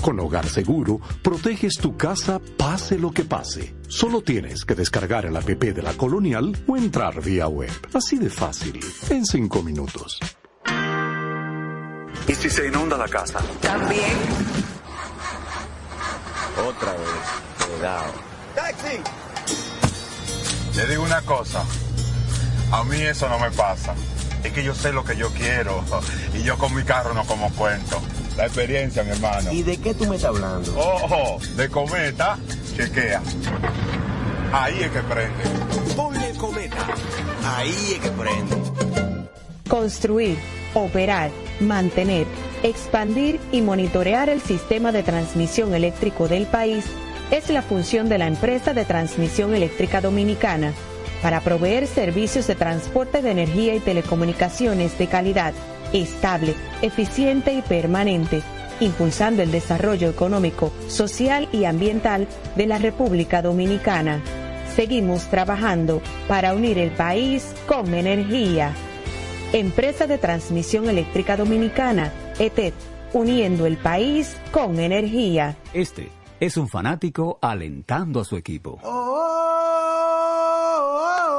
[0.00, 3.74] Con Hogar Seguro, proteges tu casa pase lo que pase.
[3.86, 7.70] Solo tienes que descargar el app de la Colonial o entrar vía web.
[7.92, 8.80] Así de fácil,
[9.10, 10.18] en cinco minutos.
[12.26, 13.40] ¿Y si se inunda la casa?
[13.60, 14.16] También.
[16.66, 17.66] Otra vez.
[17.66, 18.12] Cuidado.
[18.54, 19.00] ¡Taxi!
[20.76, 21.62] Le digo una cosa.
[22.72, 23.94] A mí eso no me pasa.
[24.42, 25.84] Es que yo sé lo que yo quiero.
[26.34, 28.00] Y yo con mi carro no como cuento.
[28.40, 29.52] La experiencia, mi hermano.
[29.52, 30.74] ¿Y de qué tú me estás hablando?
[30.74, 32.38] Ojo, de cometa,
[32.74, 33.20] chequea.
[34.50, 35.94] Ahí es que prende.
[35.94, 36.86] Ponle cometa.
[37.44, 38.56] Ahí es que prende.
[39.68, 40.38] Construir,
[40.72, 41.30] operar,
[41.60, 42.26] mantener,
[42.62, 46.86] expandir y monitorear el sistema de transmisión eléctrico del país
[47.30, 50.72] es la función de la empresa de transmisión eléctrica dominicana
[51.20, 55.52] para proveer servicios de transporte de energía y telecomunicaciones de calidad,
[55.92, 58.42] estable, eficiente y permanente,
[58.80, 62.26] impulsando el desarrollo económico, social y ambiental
[62.56, 64.20] de la República Dominicana.
[64.74, 68.72] Seguimos trabajando para unir el país con energía.
[69.52, 72.72] Empresa de Transmisión Eléctrica Dominicana, ETED,
[73.12, 75.56] uniendo el país con energía.
[75.72, 78.78] Este es un fanático alentando a su equipo.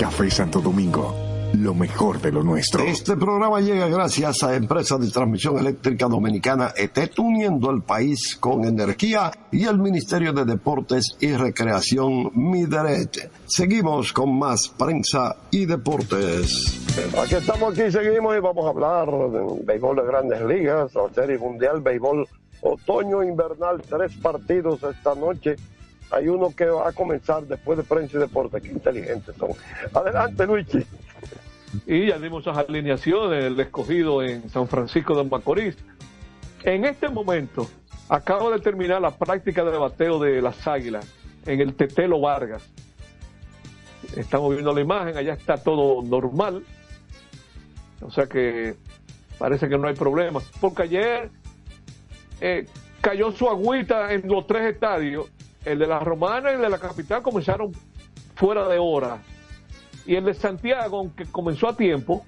[0.00, 1.14] Café Santo Domingo,
[1.58, 2.82] lo mejor de lo nuestro.
[2.84, 8.64] Este programa llega gracias a Empresa de Transmisión Eléctrica Dominicana ET, uniendo el país con
[8.64, 13.30] energía y el Ministerio de Deportes y Recreación Mideret.
[13.44, 16.80] Seguimos con más prensa y deportes.
[17.22, 21.36] Aquí estamos, aquí seguimos y vamos a hablar de béisbol de grandes ligas, la serie
[21.36, 22.26] mundial, béisbol
[22.62, 25.56] otoño-invernal, tres partidos esta noche.
[26.10, 28.60] Hay uno que va a comenzar después de prensa y deporte.
[28.60, 29.50] Qué inteligentes son.
[29.94, 30.84] Adelante, Luigi.
[31.86, 35.76] Y ya dimos las alineaciones del escogido en San Francisco de Macorís.
[36.64, 37.68] En este momento,
[38.08, 41.06] acabo de terminar la práctica de bateo de las águilas
[41.46, 42.62] en el Tetelo Vargas.
[44.16, 46.64] Estamos viendo la imagen, allá está todo normal.
[48.00, 48.74] O sea que
[49.38, 50.40] parece que no hay problema.
[50.60, 51.30] Porque ayer
[52.40, 52.66] eh,
[53.00, 55.30] cayó su agüita en los tres estadios.
[55.64, 57.72] El de la Romana y el de la capital comenzaron
[58.34, 59.18] fuera de hora.
[60.06, 62.24] Y el de Santiago, aunque comenzó a tiempo,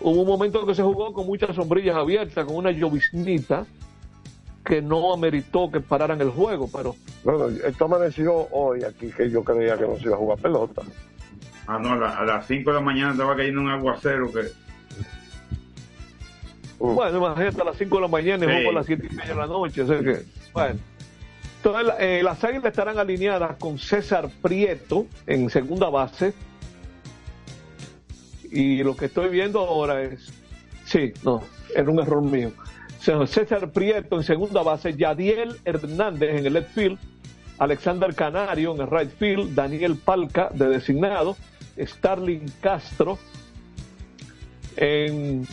[0.00, 3.64] hubo un momento que se jugó con muchas sombrillas abiertas, con una lloviznita
[4.64, 6.96] que no ameritó que pararan el juego, pero...
[7.22, 10.82] Bueno, esto amaneció hoy aquí que yo creía que no se iba a jugar pelota.
[11.66, 14.40] Ah, no, a, la- a las 5 de la mañana estaba cayendo un aguacero que...
[16.78, 18.54] Bueno, imagínate a las 5 de la mañana y Sí.
[18.54, 19.82] juego a las 7 y media de la noche.
[19.82, 20.22] o sea que,
[20.52, 20.78] bueno.
[21.64, 26.34] Entonces, eh, las águilas estarán alineadas con César Prieto en segunda base.
[28.50, 30.30] Y lo que estoy viendo ahora es.
[30.84, 31.42] Sí, no,
[31.74, 32.52] era un error mío.
[32.98, 36.98] César Prieto en segunda base, Yadiel Hernández en el left field,
[37.56, 41.34] Alexander Canario en el right field, Daniel Palca de designado,
[41.78, 43.18] Starling Castro
[44.76, 45.46] en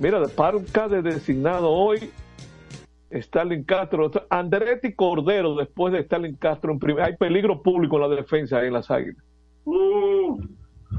[0.00, 2.10] Mira, de Parca de designado hoy,
[3.10, 7.04] Stalin Castro, Andretti Cordero después de Stalin Castro en primer.
[7.04, 9.24] Hay peligro público en la defensa en las águilas.
[9.64, 10.38] Uh,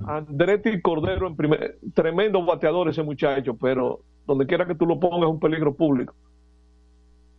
[0.06, 1.78] Andretti Cordero en primer.
[1.94, 6.16] Tremendo bateador ese muchacho, pero donde quiera que tú lo pongas es un peligro público.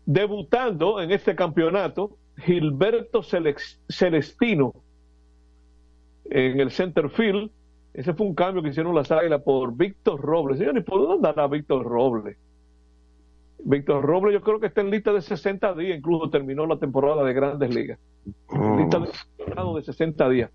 [0.06, 4.72] Debutando en este campeonato, Gilberto Celestino
[6.30, 7.50] en el center field.
[7.92, 10.58] Ese fue un cambio que hicieron las águilas por Víctor Robles.
[10.58, 12.36] Señor, ¿y por dónde andará Víctor Robles?
[13.64, 17.24] Víctor Robles yo creo que está en lista de 60 días, incluso terminó la temporada
[17.24, 17.98] de grandes ligas.
[18.26, 20.50] Lista de, de 60 días.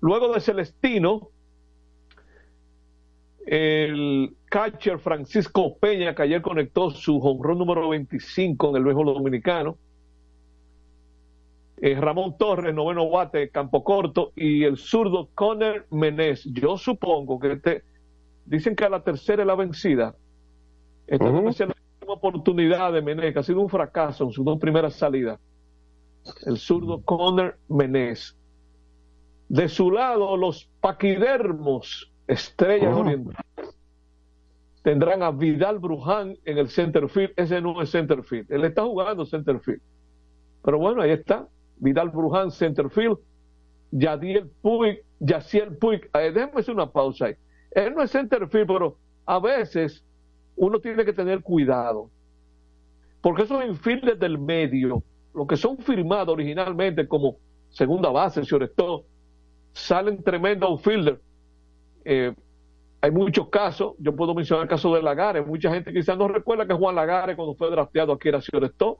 [0.00, 1.30] Luego de Celestino,
[3.46, 9.78] el catcher Francisco Peña, que ayer conectó su jonrón número 25 en el béisbol dominicano.
[11.78, 16.44] Eh, Ramón Torres, noveno bate, campo corto, y el zurdo Conner Menés.
[16.44, 17.82] Yo supongo que este,
[18.46, 20.16] dicen que a la tercera es la vencida.
[21.06, 21.76] Esta la
[22.06, 25.40] última oportunidad de Menés, que ha sido un fracaso en sus dos primeras salidas.
[26.44, 28.36] El zurdo Conner Menés.
[29.48, 33.40] De su lado, los paquidermos, estrellas orientales,
[34.82, 37.32] tendrán a Vidal Bruján en el center field.
[37.36, 38.50] Ese no es center field.
[38.50, 39.80] Él está jugando center field.
[40.64, 41.46] Pero bueno, ahí está.
[41.78, 43.18] Vidal Bruján, center field.
[43.92, 46.08] Yadiel Puig, Yaciel Puig.
[46.14, 47.34] Eh, déjame hacer una pausa ahí.
[47.70, 48.96] Él no es center field, pero
[49.26, 50.04] a veces
[50.56, 52.10] uno tiene que tener cuidado.
[53.20, 55.02] Porque esos infielders del medio,
[55.34, 57.36] los que son firmados originalmente como
[57.70, 59.04] segunda base, sobre todo,
[59.72, 61.20] salen tremendos outfielders.
[62.04, 62.34] Eh,
[63.00, 66.66] hay muchos casos, yo puedo mencionar el caso de Lagares, mucha gente quizás no recuerda
[66.66, 68.96] que Juan Lagares cuando fue drafteado aquí era Stone,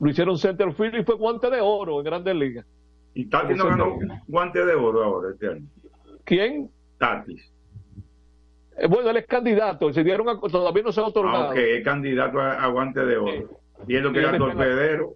[0.00, 2.66] lo hicieron center field y fue guante de oro en Grandes Ligas.
[3.14, 3.96] Y Tati no ganó
[4.26, 5.66] guante de oro ahora este año.
[6.24, 6.70] ¿Quién?
[6.98, 7.53] Tatis.
[8.78, 11.46] Eh, bueno, él es candidato, se dieron a- todavía no se ha otorgado.
[11.46, 13.60] Aunque es candidato a, a guante de oro.
[13.86, 15.14] Y es lo que Y era torpedero.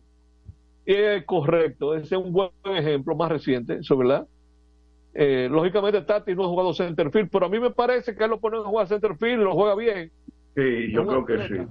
[0.84, 4.26] Es correcto, ese es un buen ejemplo más reciente, eso verdad.
[5.14, 8.30] Eh, lógicamente Tati no ha jugado center field, pero a mí me parece que él
[8.30, 10.10] lo ponen a jugar center field y lo juega bien.
[10.54, 11.62] Sí, yo No, creo que sí.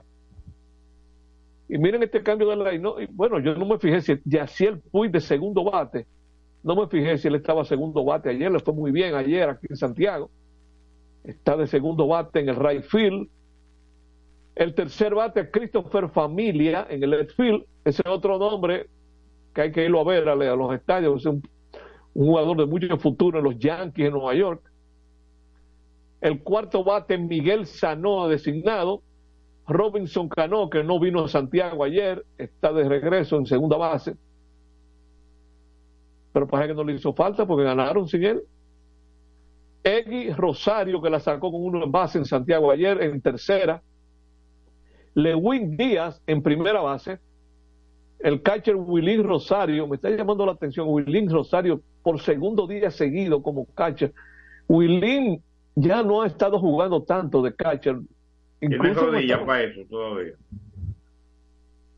[1.69, 4.79] Y miren este cambio de la no, y bueno, yo no me fijé si Yaciel
[4.91, 6.05] Puig de segundo bate,
[6.63, 9.67] no me fijé si él estaba segundo bate ayer, le fue muy bien ayer aquí
[9.69, 10.29] en Santiago.
[11.27, 13.27] Está de segundo bate en el right field.
[14.55, 17.65] El tercer bate, Christopher Familia en el left field.
[17.83, 18.87] Ese es otro nombre
[19.53, 21.19] que hay que irlo a ver a, los estadios.
[21.19, 21.43] Es un,
[22.13, 24.61] jugador de mucho futuro en los Yankees de Nueva York.
[26.21, 29.03] El cuarto bate Miguel Sanó designado.
[29.67, 34.15] Robinson Cano, que no vino a Santiago ayer, está de regreso en segunda base.
[36.31, 38.43] Pero parece que no le hizo falta porque ganaron sin él.
[39.83, 43.81] Eggy Rosario, que la sacó con uno en base en Santiago ayer, en tercera.
[45.13, 47.19] Lewin Díaz en primera base.
[48.19, 53.41] El catcher Willín Rosario, me está llamando la atención, Willín Rosario por segundo día seguido
[53.41, 54.13] como catcher.
[54.67, 55.43] Willín
[55.75, 57.99] ya no ha estado jugando tanto de catcher.
[58.59, 60.33] Tiene Incluso no rodilla para eso todavía.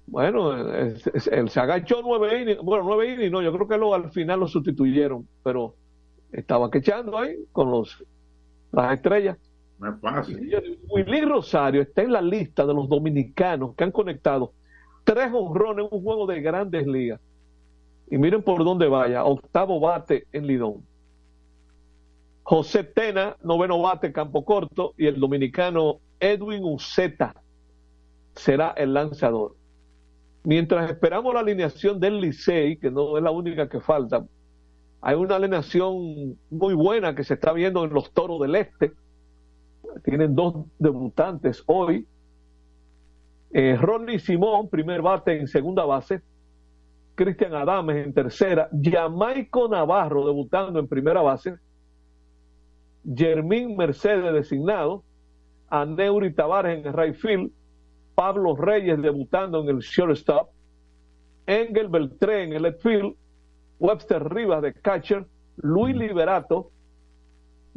[0.08, 1.00] Bueno, él
[1.50, 4.48] se agachó nueve innings, bueno, nueve innings, no, yo creo que lo, al final lo
[4.48, 5.76] sustituyeron, pero
[6.32, 8.04] estaba quechando ahí con los
[8.72, 9.38] las estrellas.
[9.80, 10.52] No es fácil.
[10.90, 14.54] Willy Rosario está en la lista de los dominicanos que han conectado
[15.04, 17.20] tres honrones en un juego de grandes ligas.
[18.12, 20.86] Y miren por dónde vaya, octavo bate en Lidón.
[22.44, 27.36] José Tena, noveno bate, campo corto, y el dominicano Edwin Uceta
[28.34, 29.56] será el lanzador.
[30.44, 34.26] Mientras esperamos la alineación del Licey, que no es la única que falta,
[35.02, 38.92] hay una alineación muy buena que se está viendo en los Toros del Este.
[40.04, 42.06] Tienen dos debutantes hoy.
[43.52, 46.22] Eh, Ronnie Simón, primer bate en segunda base.
[47.16, 48.70] Cristian Adames en tercera.
[48.82, 51.56] Jamaico Navarro debutando en primera base.
[53.16, 55.04] Jermín Mercedes designado.
[55.70, 57.52] Aneuri Tavares en el right field.
[58.16, 60.50] Pablo Reyes debutando en el shortstop.
[61.46, 63.16] Engel Beltré en el left field.
[63.80, 65.26] Webster Rivas de catcher.
[65.58, 66.72] Luis Liberato,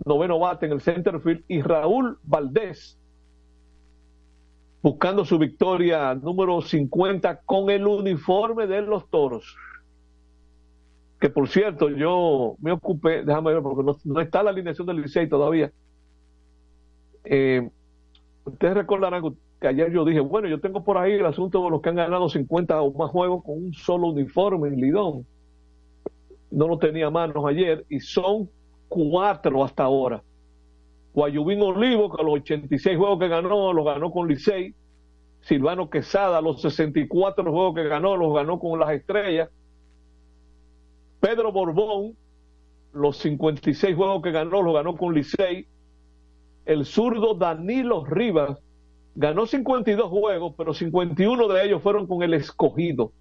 [0.05, 1.45] noveno bate en el center field.
[1.49, 2.99] Y Raúl Valdés
[4.83, 9.57] buscando su victoria número 50 con el uniforme de los toros.
[11.21, 15.01] Que por cierto, yo me ocupé, déjame ver, porque no, no está la alineación del
[15.03, 15.73] Licey todavía.
[17.25, 17.71] Eh,
[18.45, 19.23] ustedes recordarán
[19.61, 21.97] que ayer yo dije, bueno, yo tengo por ahí el asunto de los que han
[21.97, 25.27] ganado 50 o más juegos con un solo uniforme en Lidón.
[26.53, 28.49] No lo tenía a manos ayer y son
[28.89, 30.23] cuatro hasta ahora.
[31.15, 34.75] Guayubín Olivo, que los 86 juegos que ganó, los ganó con Licey.
[35.41, 39.49] Silvano Quesada, los 64 juegos que ganó, los ganó con las estrellas.
[41.21, 42.17] Pedro Borbón,
[42.93, 45.67] los 56 juegos que ganó, los ganó con Licey.
[46.67, 48.59] El zurdo Danilo Rivas
[49.15, 53.13] ganó 52 juegos, pero 51 de ellos fueron con el escogido.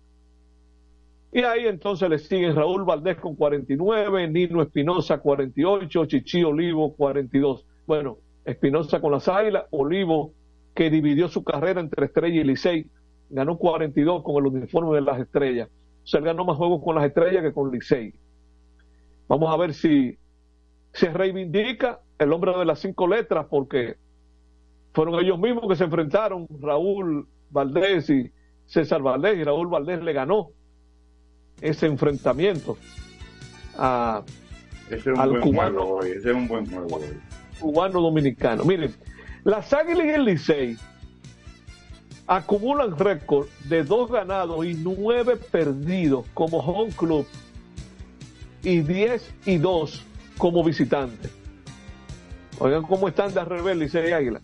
[1.31, 7.65] Y ahí entonces le siguen Raúl Valdés con 49, Nino Espinosa 48, Chichi Olivo 42.
[7.87, 10.33] Bueno, Espinosa con las Águilas, Olivo
[10.75, 12.87] que dividió su carrera entre Estrella y Licey,
[13.29, 15.69] ganó 42 con el uniforme de las Estrellas.
[16.03, 18.13] O sea, él ganó más juegos con las Estrellas que con Licey.
[19.27, 20.17] Vamos a ver si
[20.91, 23.95] se reivindica el hombre de las cinco letras, porque
[24.93, 28.31] fueron ellos mismos que se enfrentaron, Raúl Valdés y
[28.65, 30.49] César Valdés, y Raúl Valdés le ganó
[31.61, 32.77] ese enfrentamiento
[33.77, 34.23] a,
[34.89, 36.09] Ese es un al cubano, juego hoy.
[36.09, 37.03] Ese es un buen juego hoy.
[37.59, 38.63] cubano dominicano.
[38.65, 38.93] Miren,
[39.43, 40.77] las Águilas y el Licey
[42.27, 47.25] acumulan récord de dos ganados y nueve perdidos como home club
[48.63, 50.05] y 10 y 2
[50.37, 51.29] como visitante.
[52.59, 54.41] Oigan cómo están de al revés Licey y Águila.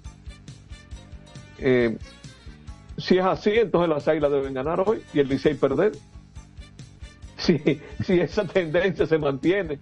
[1.60, 1.98] Eh,
[2.98, 5.92] si es así, entonces las Águilas deben ganar hoy y el Licey perder.
[7.48, 9.80] Si, si esa tendencia se mantiene.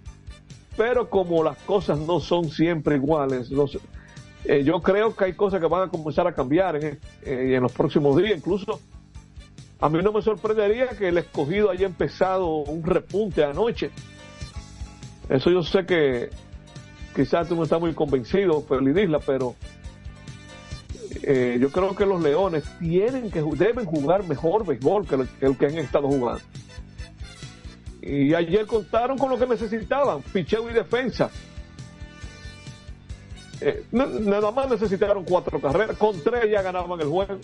[0.76, 3.50] Pero como las cosas no son siempre iguales,
[4.44, 7.62] eh, yo creo que hay cosas que van a comenzar a cambiar en, eh, en
[7.62, 8.38] los próximos días.
[8.38, 8.78] Incluso
[9.80, 13.90] a mí no me sorprendería que el escogido haya empezado un repunte anoche.
[15.28, 16.30] Eso yo sé que
[17.14, 19.56] quizás tú no estás muy convencido, Felidisla, pero
[21.22, 25.66] eh, yo creo que los Leones tienen que deben jugar mejor béisbol que el que
[25.66, 26.42] han estado jugando.
[28.06, 31.28] Y ayer contaron con lo que necesitaban, picheo y defensa.
[33.60, 37.38] Eh, nada más necesitaron cuatro carreras, con tres ya ganaban el juego.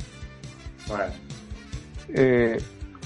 [2.08, 2.62] Eh,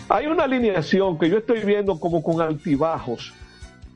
[0.09, 3.32] hay una alineación que yo estoy viendo como con altibajos,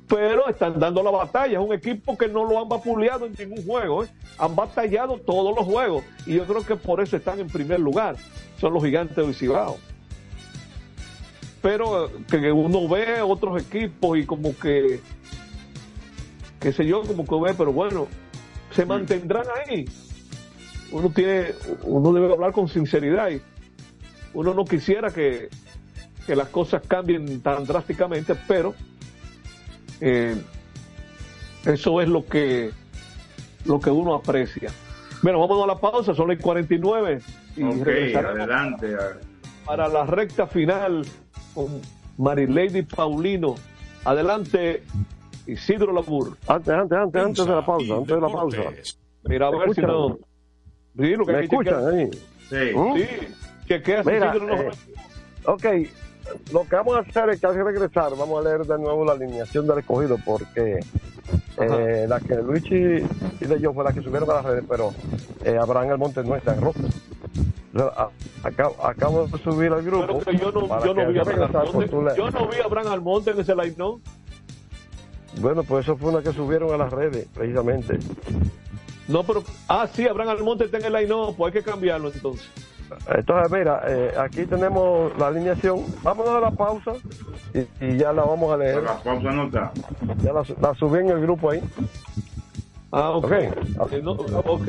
[0.09, 1.59] pero están dando la batalla.
[1.59, 4.09] Es un equipo que no lo han vapuleado en ningún juego, ¿eh?
[4.39, 8.17] han batallado todos los juegos y yo creo que por eso están en primer lugar.
[8.59, 9.77] Son los gigantes de Cibao.
[11.63, 15.01] Pero que uno ve otros equipos y como que,
[16.59, 18.09] qué sé yo, como que ve, pero bueno,
[18.71, 19.85] se mantendrán ahí.
[20.91, 21.53] Uno tiene,
[21.83, 23.41] uno debe hablar con sinceridad y
[24.33, 25.49] uno no quisiera que,
[26.27, 28.75] que las cosas cambien tan drásticamente, pero
[30.03, 30.35] Eh,
[31.67, 32.71] eso es lo que,
[33.67, 34.71] lo que uno aprecia.
[35.23, 37.21] Bueno, vamos a la pausa, son las 49
[37.57, 38.97] y Ok, regresaremos adelante.
[39.67, 41.05] para la recta final
[41.55, 41.81] con
[42.19, 43.55] Marilady Paulino.
[44.05, 44.83] Adelante,
[45.47, 46.37] Isidro Labur.
[46.47, 48.63] Antes, antes, antes, antes de la pausa, antes de la pausa.
[49.25, 50.19] Mira, a ver si no.
[50.97, 52.11] Sí, lo que ¿Me que escuchan ahí?
[52.49, 52.77] Sí.
[52.77, 52.95] ¿Mm?
[52.97, 53.07] Sí,
[53.69, 54.71] si Mira, Isidro eh,
[55.45, 55.65] ok,
[56.53, 59.13] lo que vamos a hacer es que al regresar vamos a leer de nuevo la
[59.13, 60.81] alineación del escogido porque
[61.61, 63.05] eh, la que Luigi
[63.41, 64.93] y de yo fue la que subieron a las redes, pero
[65.45, 66.81] eh, Abraham Almonte no está en ropa.
[68.43, 70.07] Acabo, acabo de subir al grupo.
[70.07, 72.17] Pero que yo no, yo no que vi a pues, Almonte.
[72.17, 74.01] Yo no vi a Abraham Almonte en ese line, ¿no?
[75.41, 77.99] Bueno, pues eso fue una que subieron a las redes, precisamente.
[79.07, 79.45] No, pero.
[79.69, 82.49] Ah, sí, Abraham Almonte está en el line, no, pues hay que cambiarlo entonces.
[83.09, 85.85] Entonces, mira, eh, aquí tenemos la alineación.
[86.03, 86.95] Vámonos a la pausa
[87.55, 88.83] y, y ya la vamos a leer.
[88.83, 89.73] La pausa no está.
[90.25, 91.63] Ya la, la subí en el grupo ahí.
[92.91, 93.33] Ah, ok.
[93.79, 93.93] Ok.
[93.93, 94.69] Eh, no, ok.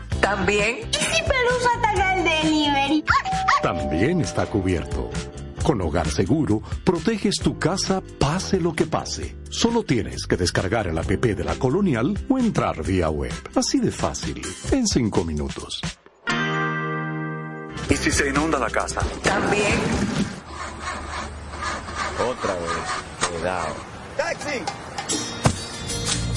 [0.21, 0.79] También.
[0.91, 3.03] ¿Y si Pelusa ataca el delivery?
[3.61, 5.09] También está cubierto.
[5.63, 9.35] Con Hogar Seguro, proteges tu casa pase lo que pase.
[9.49, 13.33] Solo tienes que descargar el app de la Colonial o entrar vía web.
[13.55, 14.41] Así de fácil,
[14.71, 15.81] en cinco minutos.
[17.89, 19.01] ¿Y si se inunda la casa?
[19.23, 19.79] También.
[22.29, 23.29] Otra vez.
[23.29, 23.75] Cuidado.
[24.17, 24.61] ¡Taxi!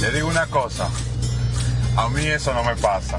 [0.00, 0.88] Le digo una cosa.
[1.96, 3.18] A mí eso no me pasa.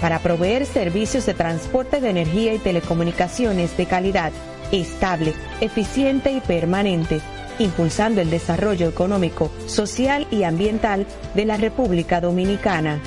[0.00, 4.32] para proveer servicios de transporte de energía y telecomunicaciones de calidad,
[4.72, 7.20] estable, eficiente y permanente,
[7.58, 13.00] impulsando el desarrollo económico, social y ambiental de la República Dominicana.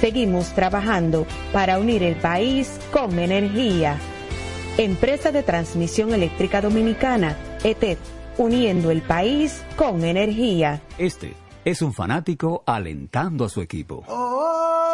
[0.00, 3.96] Seguimos trabajando para unir el país con energía.
[4.76, 7.96] Empresa de Transmisión Eléctrica Dominicana, ETED,
[8.38, 10.82] uniendo el país con energía.
[10.98, 11.34] Este
[11.64, 14.02] es un fanático alentando a su equipo.
[14.08, 14.93] Oh, oh,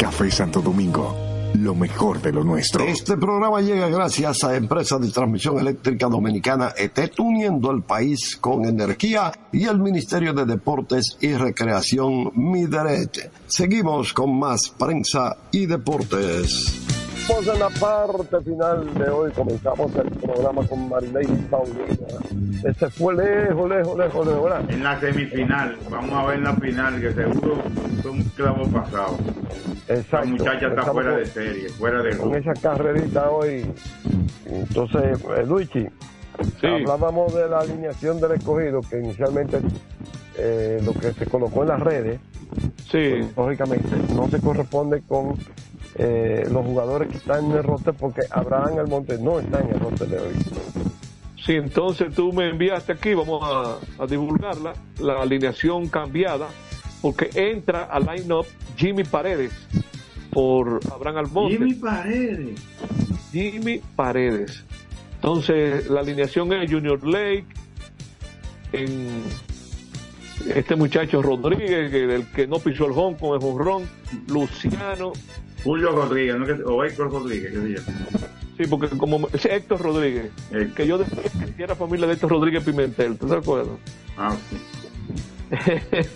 [0.00, 1.14] Café Santo Domingo,
[1.58, 2.86] lo mejor de lo nuestro.
[2.86, 8.64] Este programa llega gracias a Empresa de Transmisión Eléctrica Dominicana ET, uniendo el país con
[8.64, 13.30] energía y el Ministerio de Deportes y Recreación Mideret.
[13.46, 16.89] Seguimos con más prensa y deportes.
[17.30, 19.30] Estamos en la parte final de hoy.
[19.30, 21.84] Comenzamos el programa con Marilei Paulina.
[22.64, 24.42] Ese fue lejos, lejos, lejos, lejos.
[24.42, 24.68] ¿verdad?
[24.68, 27.54] En la semifinal, vamos a ver en la final, que seguro
[28.02, 29.16] fue un clavo pasado.
[29.86, 30.16] Exacto.
[30.16, 33.64] La muchacha está Estamos fuera con- de serie, fuera de Con esa carrerita hoy.
[34.46, 35.86] Entonces, eh, Luigi,
[36.64, 39.60] hablábamos de la alineación del escogido, que inicialmente
[40.36, 42.18] eh, lo que se colocó en las redes,
[42.90, 43.20] sí.
[43.20, 45.36] pues, lógicamente, no se corresponde con
[45.96, 49.80] eh, los jugadores que están en el roster, porque Abraham Almonte no está en el
[49.80, 50.34] roster de hoy.
[51.44, 56.48] Sí, entonces tú me enviaste aquí, vamos a, a divulgarla, la alineación cambiada,
[57.00, 59.52] porque entra al line-up Jimmy Paredes
[60.30, 61.56] por Abraham Almonte.
[61.56, 62.60] Jimmy Paredes.
[63.32, 64.64] Jimmy Paredes.
[65.16, 67.46] Entonces, la alineación es Junior Lake,
[68.72, 69.22] en
[70.54, 73.88] este muchacho Rodríguez, que, del que no pisó el home con el jonrón,
[74.28, 75.12] Luciano.
[75.64, 76.46] Julio Rodríguez, ¿no?
[76.74, 77.98] O Héctor Rodríguez, ¿qué llama?
[78.56, 80.30] Sí, porque como es Héctor Rodríguez,
[80.76, 81.22] que yo decía
[81.56, 83.74] que era familia de Héctor Rodríguez Pimentel, ¿tú te acuerdas?
[84.18, 84.56] Ah, sí.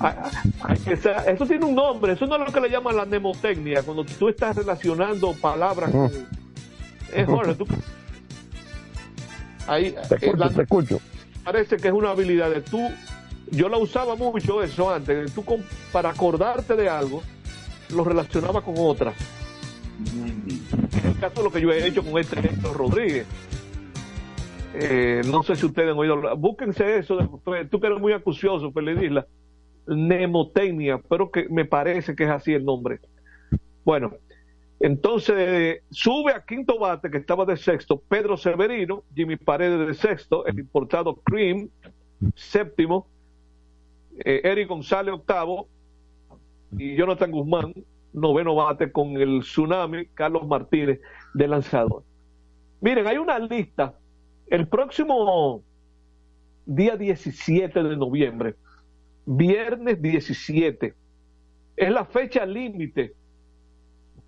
[0.00, 3.82] Ay, esa- eso tiene un nombre, eso no es lo que le llaman la mnemotecnia,
[3.82, 6.10] cuando tú estás relacionando palabras con...
[7.14, 7.66] Es Jorge, tú...
[9.68, 11.00] Ahí, Te eh, escucho, la- te escucho.
[11.44, 12.90] parece que es una habilidad de tú,
[13.52, 17.22] yo la usaba mucho eso antes, tú con- para acordarte de algo,
[17.94, 19.12] lo relacionaba con otra.
[21.02, 23.26] En el caso de lo que yo he hecho con este Héctor Rodríguez.
[24.74, 26.36] Eh, no sé si ustedes han oído hablar.
[26.36, 29.26] Búsquense eso, de- tú que eres muy acucioso, Feliz Isla.
[29.86, 33.00] Nemotecnia, pero que me parece que es así el nombre.
[33.84, 34.12] Bueno,
[34.80, 40.46] entonces sube a quinto bate, que estaba de sexto, Pedro Severino, Jimmy Paredes de sexto,
[40.46, 41.68] el importado Cream,
[42.36, 43.06] séptimo,
[44.24, 45.66] eh, Eric González octavo,
[46.78, 47.74] y Jonathan Guzmán,
[48.12, 51.00] noveno bate con el Tsunami, Carlos Martínez
[51.34, 52.04] de lanzador.
[52.80, 53.94] Miren, hay una lista.
[54.46, 55.62] El próximo
[56.66, 58.54] día 17 de noviembre,
[59.24, 60.94] viernes 17,
[61.76, 63.14] es la fecha límite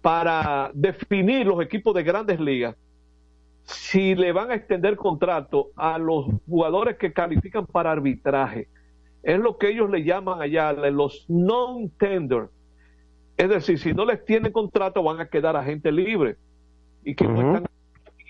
[0.00, 2.76] para definir los equipos de grandes ligas
[3.64, 8.68] si le van a extender contrato a los jugadores que califican para arbitraje.
[9.24, 12.50] Es lo que ellos le llaman allá los non-tender.
[13.36, 16.36] Es decir, si no les tienen contrato van a quedar agentes libres
[17.02, 17.64] y que no, están,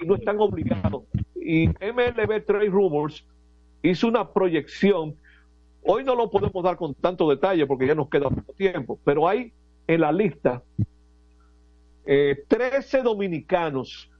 [0.01, 1.03] y no están obligados.
[1.34, 3.26] Y MLB Trade Rumors
[3.82, 5.16] hizo una proyección.
[5.82, 9.28] Hoy no lo podemos dar con tanto detalle porque ya nos queda poco tiempo, pero
[9.28, 9.53] hay
[9.86, 10.62] en la lista
[12.07, 14.11] eh, 13 dominicanos.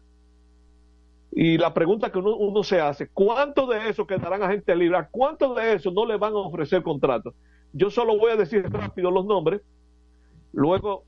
[1.37, 5.01] Y la pregunta que uno, se hace, ¿cuántos de esos quedarán agentes libres?
[5.01, 7.35] ¿A cuántos de esos no le van a ofrecer contrato?
[7.73, 9.61] Yo solo voy a decir rápido los nombres.
[10.53, 11.03] Luego,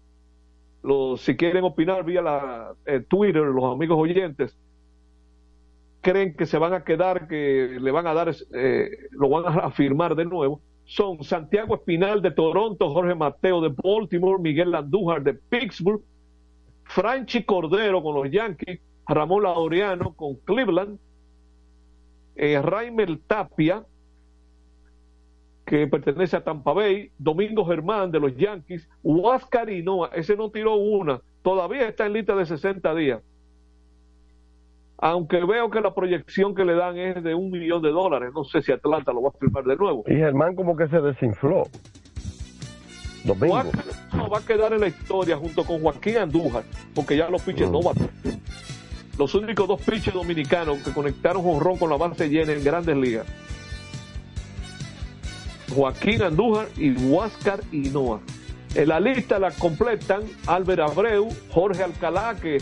[0.82, 4.56] los, si quieren opinar vía la eh, Twitter, los amigos oyentes,
[6.00, 9.70] creen que se van a quedar, que le van a dar, eh, lo van a
[9.70, 10.60] firmar de nuevo.
[10.86, 16.02] son Santiago Espinal de Toronto, Jorge Mateo de Baltimore, Miguel Andújar de Pittsburgh,
[16.82, 20.98] Franchi Cordero con los Yankees, Ramón Laureano con Cleveland,
[22.36, 23.84] eh, Raimel Tapia,
[25.64, 30.76] que pertenece a Tampa Bay, Domingo Germán de los Yankees, Huáscar Hinoa, ese no tiró
[30.76, 33.22] una, todavía está en lista de 60 días.
[34.98, 38.44] Aunque veo que la proyección que le dan es de un millón de dólares, no
[38.44, 40.04] sé si Atlanta lo va a firmar de nuevo.
[40.06, 41.64] Y Germán como que se desinfló.
[43.24, 43.56] Domingo.
[43.56, 43.84] Huáscar
[44.14, 47.70] no va a quedar en la historia junto con Joaquín Andújar, porque ya los pitchers
[47.70, 47.96] no van.
[49.18, 53.26] Los únicos dos pitchers dominicanos que conectaron jonrón con la base llena en grandes ligas.
[55.74, 58.20] Joaquín Andújar y Huáscar Hinoa.
[58.74, 62.58] En la lista la completan Albert Abreu, Jorge Alcalá, que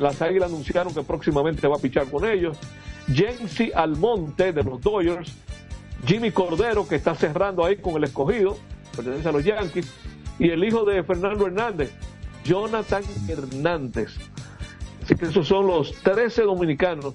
[0.00, 2.56] las Águilas anunciaron que próximamente va a pichar con ellos,
[3.12, 5.34] Jensi Almonte de los Dodgers,
[6.06, 8.56] Jimmy Cordero, que está cerrando ahí con el escogido,
[8.96, 9.92] pertenece a los Yankees,
[10.38, 11.92] y el hijo de Fernando Hernández,
[12.44, 14.31] Jonathan Hernández.
[15.02, 17.14] Así que esos son los 13 dominicanos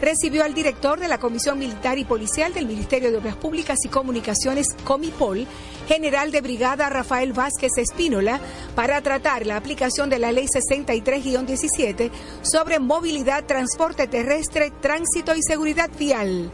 [0.00, 3.88] recibió al director de la Comisión Militar y Policial del Ministerio de Obras Públicas y
[3.88, 5.46] Comunicaciones, Comipol,
[5.88, 8.40] general de brigada Rafael Vázquez Espínola,
[8.74, 12.10] para tratar la aplicación de la Ley 63-17
[12.42, 16.50] sobre movilidad, transporte terrestre, tránsito y seguridad vial.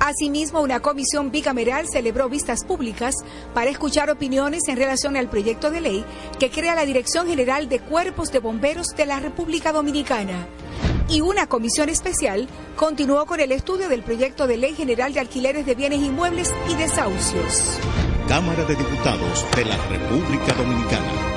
[0.00, 3.14] Asimismo, una comisión bicameral celebró vistas públicas
[3.54, 6.04] para escuchar opiniones en relación al proyecto de ley
[6.38, 10.46] que crea la Dirección General de Cuerpos de Bomberos de la República Dominicana.
[11.08, 15.66] Y una comisión especial continuó con el estudio del proyecto de ley general de alquileres
[15.66, 17.78] de bienes inmuebles y desahucios.
[18.28, 21.34] Cámara de Diputados de la República Dominicana.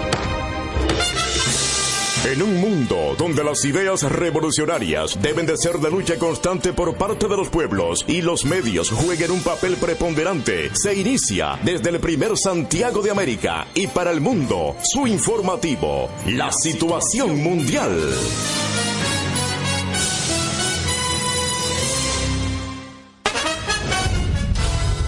[2.26, 7.28] En un mundo donde las ideas revolucionarias deben de ser de lucha constante por parte
[7.28, 12.38] de los pueblos y los medios jueguen un papel preponderante, se inicia desde el primer
[12.38, 17.98] Santiago de América y para el mundo su informativo, la situación mundial.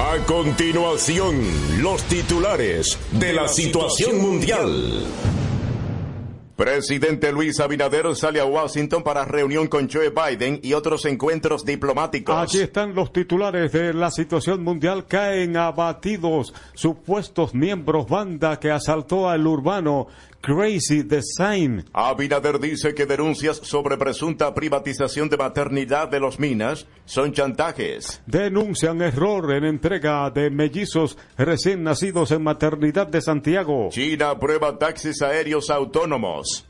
[0.02, 1.36] A continuación,
[1.82, 5.04] los titulares de la situación mundial.
[6.56, 12.34] Presidente Luis Abinader sale a Washington para reunión con Joe Biden y otros encuentros diplomáticos.
[12.34, 15.06] Aquí están los titulares de la situación mundial.
[15.06, 20.08] Caen abatidos supuestos miembros banda que asaltó al urbano
[20.42, 21.86] Crazy Design.
[21.94, 28.22] Abinader dice que denuncias sobre presunta privatización de maternidad de los minas son chantajes.
[28.26, 33.90] Denuncian error en entrega de mellizos recién nacidos en maternidad de Santiago.
[33.92, 36.66] China aprueba taxis aéreos autónomos.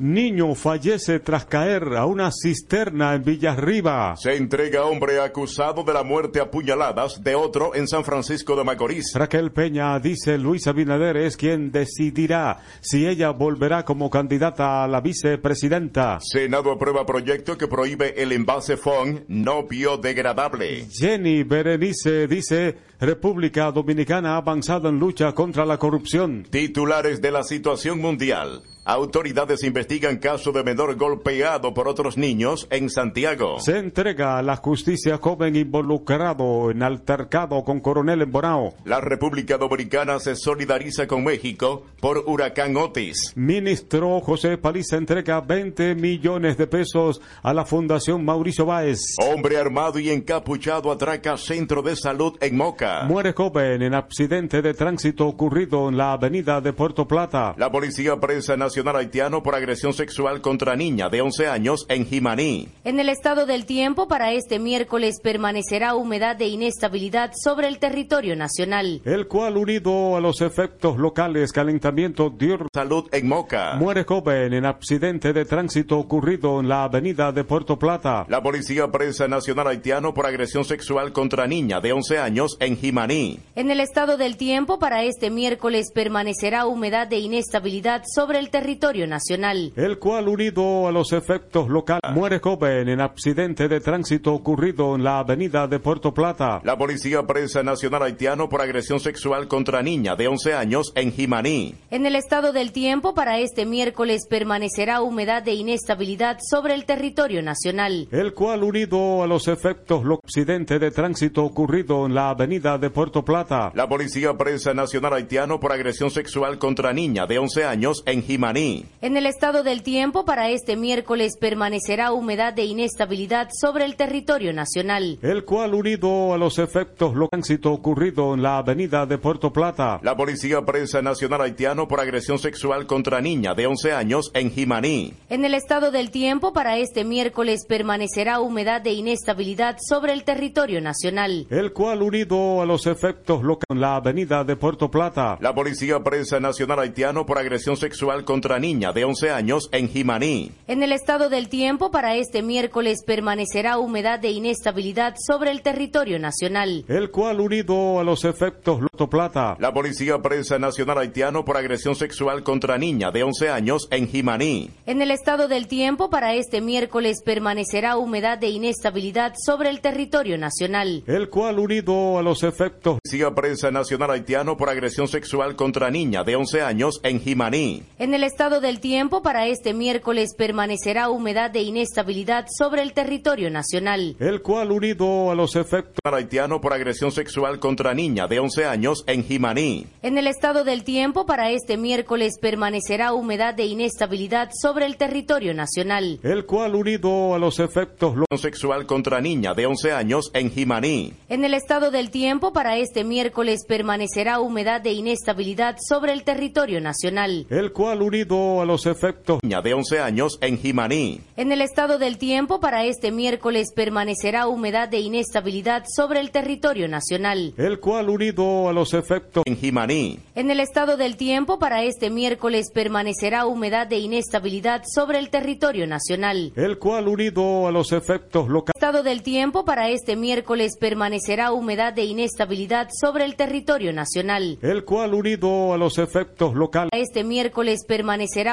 [0.00, 4.14] Niño fallece tras caer a una cisterna en Villarriba.
[4.16, 8.62] Se entrega hombre acusado de la muerte a puñaladas de otro en San Francisco de
[8.62, 9.12] Macorís.
[9.14, 15.00] Raquel Peña dice Luis Abinader es quien decidirá si ella volverá como candidata a la
[15.00, 16.18] vicepresidenta.
[16.20, 20.86] Senado aprueba proyecto que prohíbe el envase FON no biodegradable.
[20.92, 26.46] Jenny Berenice dice República Dominicana ha avanzado en lucha contra la corrupción.
[26.50, 28.62] Titulares de la situación mundial.
[28.90, 33.60] Autoridades investigan caso de menor golpeado por otros niños en Santiago.
[33.60, 38.72] Se entrega a la justicia joven involucrado en altercado con coronel en Bonao.
[38.86, 43.34] La República Dominicana se solidariza con México por huracán Otis.
[43.36, 49.00] Ministro José Paliza entrega 20 millones de pesos a la Fundación Mauricio Báez.
[49.22, 53.02] Hombre armado y encapuchado atraca centro de salud en Moca.
[53.02, 57.54] Muere joven en accidente de tránsito ocurrido en la avenida de Puerto Plata.
[57.58, 62.68] La policía presa nacional haitiano por agresión sexual contra niña de 11 años en Jimaní.
[62.84, 68.36] En el estado del tiempo para este miércoles permanecerá humedad de inestabilidad sobre el territorio
[68.36, 69.00] nacional.
[69.04, 73.74] El cual unido a los efectos locales calentamiento diurno salud en Moca.
[73.76, 78.26] Muere joven en accidente de tránsito ocurrido en la avenida de Puerto Plata.
[78.28, 83.40] La policía presa nacional haitiano por agresión sexual contra niña de 11 años en Jimaní.
[83.56, 88.57] En el estado del tiempo para este miércoles permanecerá humedad de inestabilidad sobre el territorio
[89.06, 89.72] nacional.
[89.76, 95.04] El cual unido a los efectos locales muere joven en accidente de tránsito ocurrido en
[95.04, 96.60] la avenida de Puerto Plata.
[96.64, 101.74] La policía presa nacional haitiano por agresión sexual contra niña de 11 años en Jimaní.
[101.90, 107.42] En el estado del tiempo para este miércoles permanecerá humedad de inestabilidad sobre el territorio
[107.42, 108.08] nacional.
[108.10, 112.90] El cual unido a los efectos locales accidente de tránsito ocurrido en la avenida de
[112.90, 113.72] Puerto Plata.
[113.74, 118.47] La policía presa nacional haitiano por agresión sexual contra niña de 11 años en Jimaní.
[118.56, 124.54] En el estado del tiempo para este miércoles permanecerá humedad de inestabilidad sobre el territorio
[124.54, 125.18] nacional.
[125.20, 130.00] El cual unido a los efectos lo tránsito ocurrido en la avenida de Puerto Plata.
[130.02, 135.12] La policía presa nacional haitiano por agresión sexual contra niña de 11 años en Jimaní.
[135.28, 140.80] En el estado del tiempo para este miércoles permanecerá humedad de inestabilidad sobre el territorio
[140.80, 141.46] nacional.
[141.50, 145.36] El cual unido a los efectos locales en la avenida de Puerto Plata.
[145.40, 150.52] La policía presa nacional haitiano por agresión sexual contra niña de 11 años en Jimaní.
[150.66, 156.18] En el estado del tiempo para este miércoles permanecerá humedad de inestabilidad sobre el territorio
[156.18, 156.84] nacional.
[156.88, 159.56] El cual unido a los efectos Loto Plata.
[159.58, 164.70] La policía presa nacional haitiano por agresión sexual contra niña de 11 años en Jimaní.
[164.86, 170.38] En el estado del tiempo para este miércoles permanecerá humedad de inestabilidad sobre el territorio
[170.38, 171.02] nacional.
[171.06, 176.24] El cual unido a los efectos policía presa nacional haitiano por agresión sexual contra niña
[176.24, 177.82] de 11 años en Jimaní.
[177.98, 183.50] En el estado del tiempo para este miércoles permanecerá humedad de inestabilidad sobre el territorio
[183.50, 184.16] nacional.
[184.20, 189.02] El cual unido a los efectos haitiano por agresión sexual contra niña de 11 años
[189.06, 189.86] en Jimaní.
[190.02, 195.54] En el estado del tiempo para este miércoles permanecerá humedad de inestabilidad sobre el territorio
[195.54, 196.20] nacional.
[196.22, 201.14] El cual unido a los efectos sexual contra niña de 11 años en Jimaní.
[201.30, 206.80] En el estado del tiempo para este miércoles permanecerá humedad de inestabilidad sobre el territorio
[206.82, 207.46] nacional.
[207.48, 211.20] El cual unido a los efectos niña de 11 años en Jimaní.
[211.36, 216.88] En el estado del tiempo para este miércoles permanecerá humedad de inestabilidad sobre el territorio
[216.88, 217.54] nacional.
[217.56, 220.18] El cual unido a los efectos en Jimaní.
[220.34, 225.86] En el estado del tiempo para este miércoles permanecerá humedad de inestabilidad sobre el territorio
[225.86, 226.52] nacional.
[226.56, 228.74] El cual unido a los efectos locales.
[228.74, 234.58] Estado del tiempo para este miércoles permanecerá humedad de inestabilidad sobre el territorio nacional.
[234.60, 236.90] El cual unido a los efectos locales.
[236.92, 238.07] Este miércoles permanecerá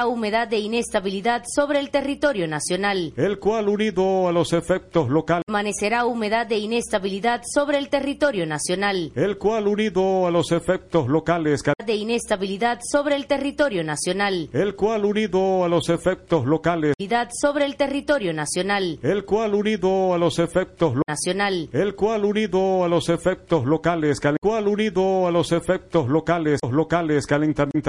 [0.07, 3.13] humedad de inestabilidad sobre el territorio nacional.
[3.15, 5.43] El cual unido a los efectos locales.
[5.47, 9.13] Permanecerá humedad de inestabilidad sobre el territorio nacional.
[9.15, 11.63] El cual unido a los efectos locales.
[11.85, 14.49] De inestabilidad sobre el territorio nacional.
[14.51, 16.93] El cual unido a los efectos locales.
[17.41, 18.99] Sobre el territorio nacional.
[19.03, 21.69] El cual unido a los efectos nacional.
[21.71, 24.19] El cual unido a los efectos locales.
[24.25, 26.59] El cual unido a los efectos locales.
[26.69, 27.85] Locales calentamiento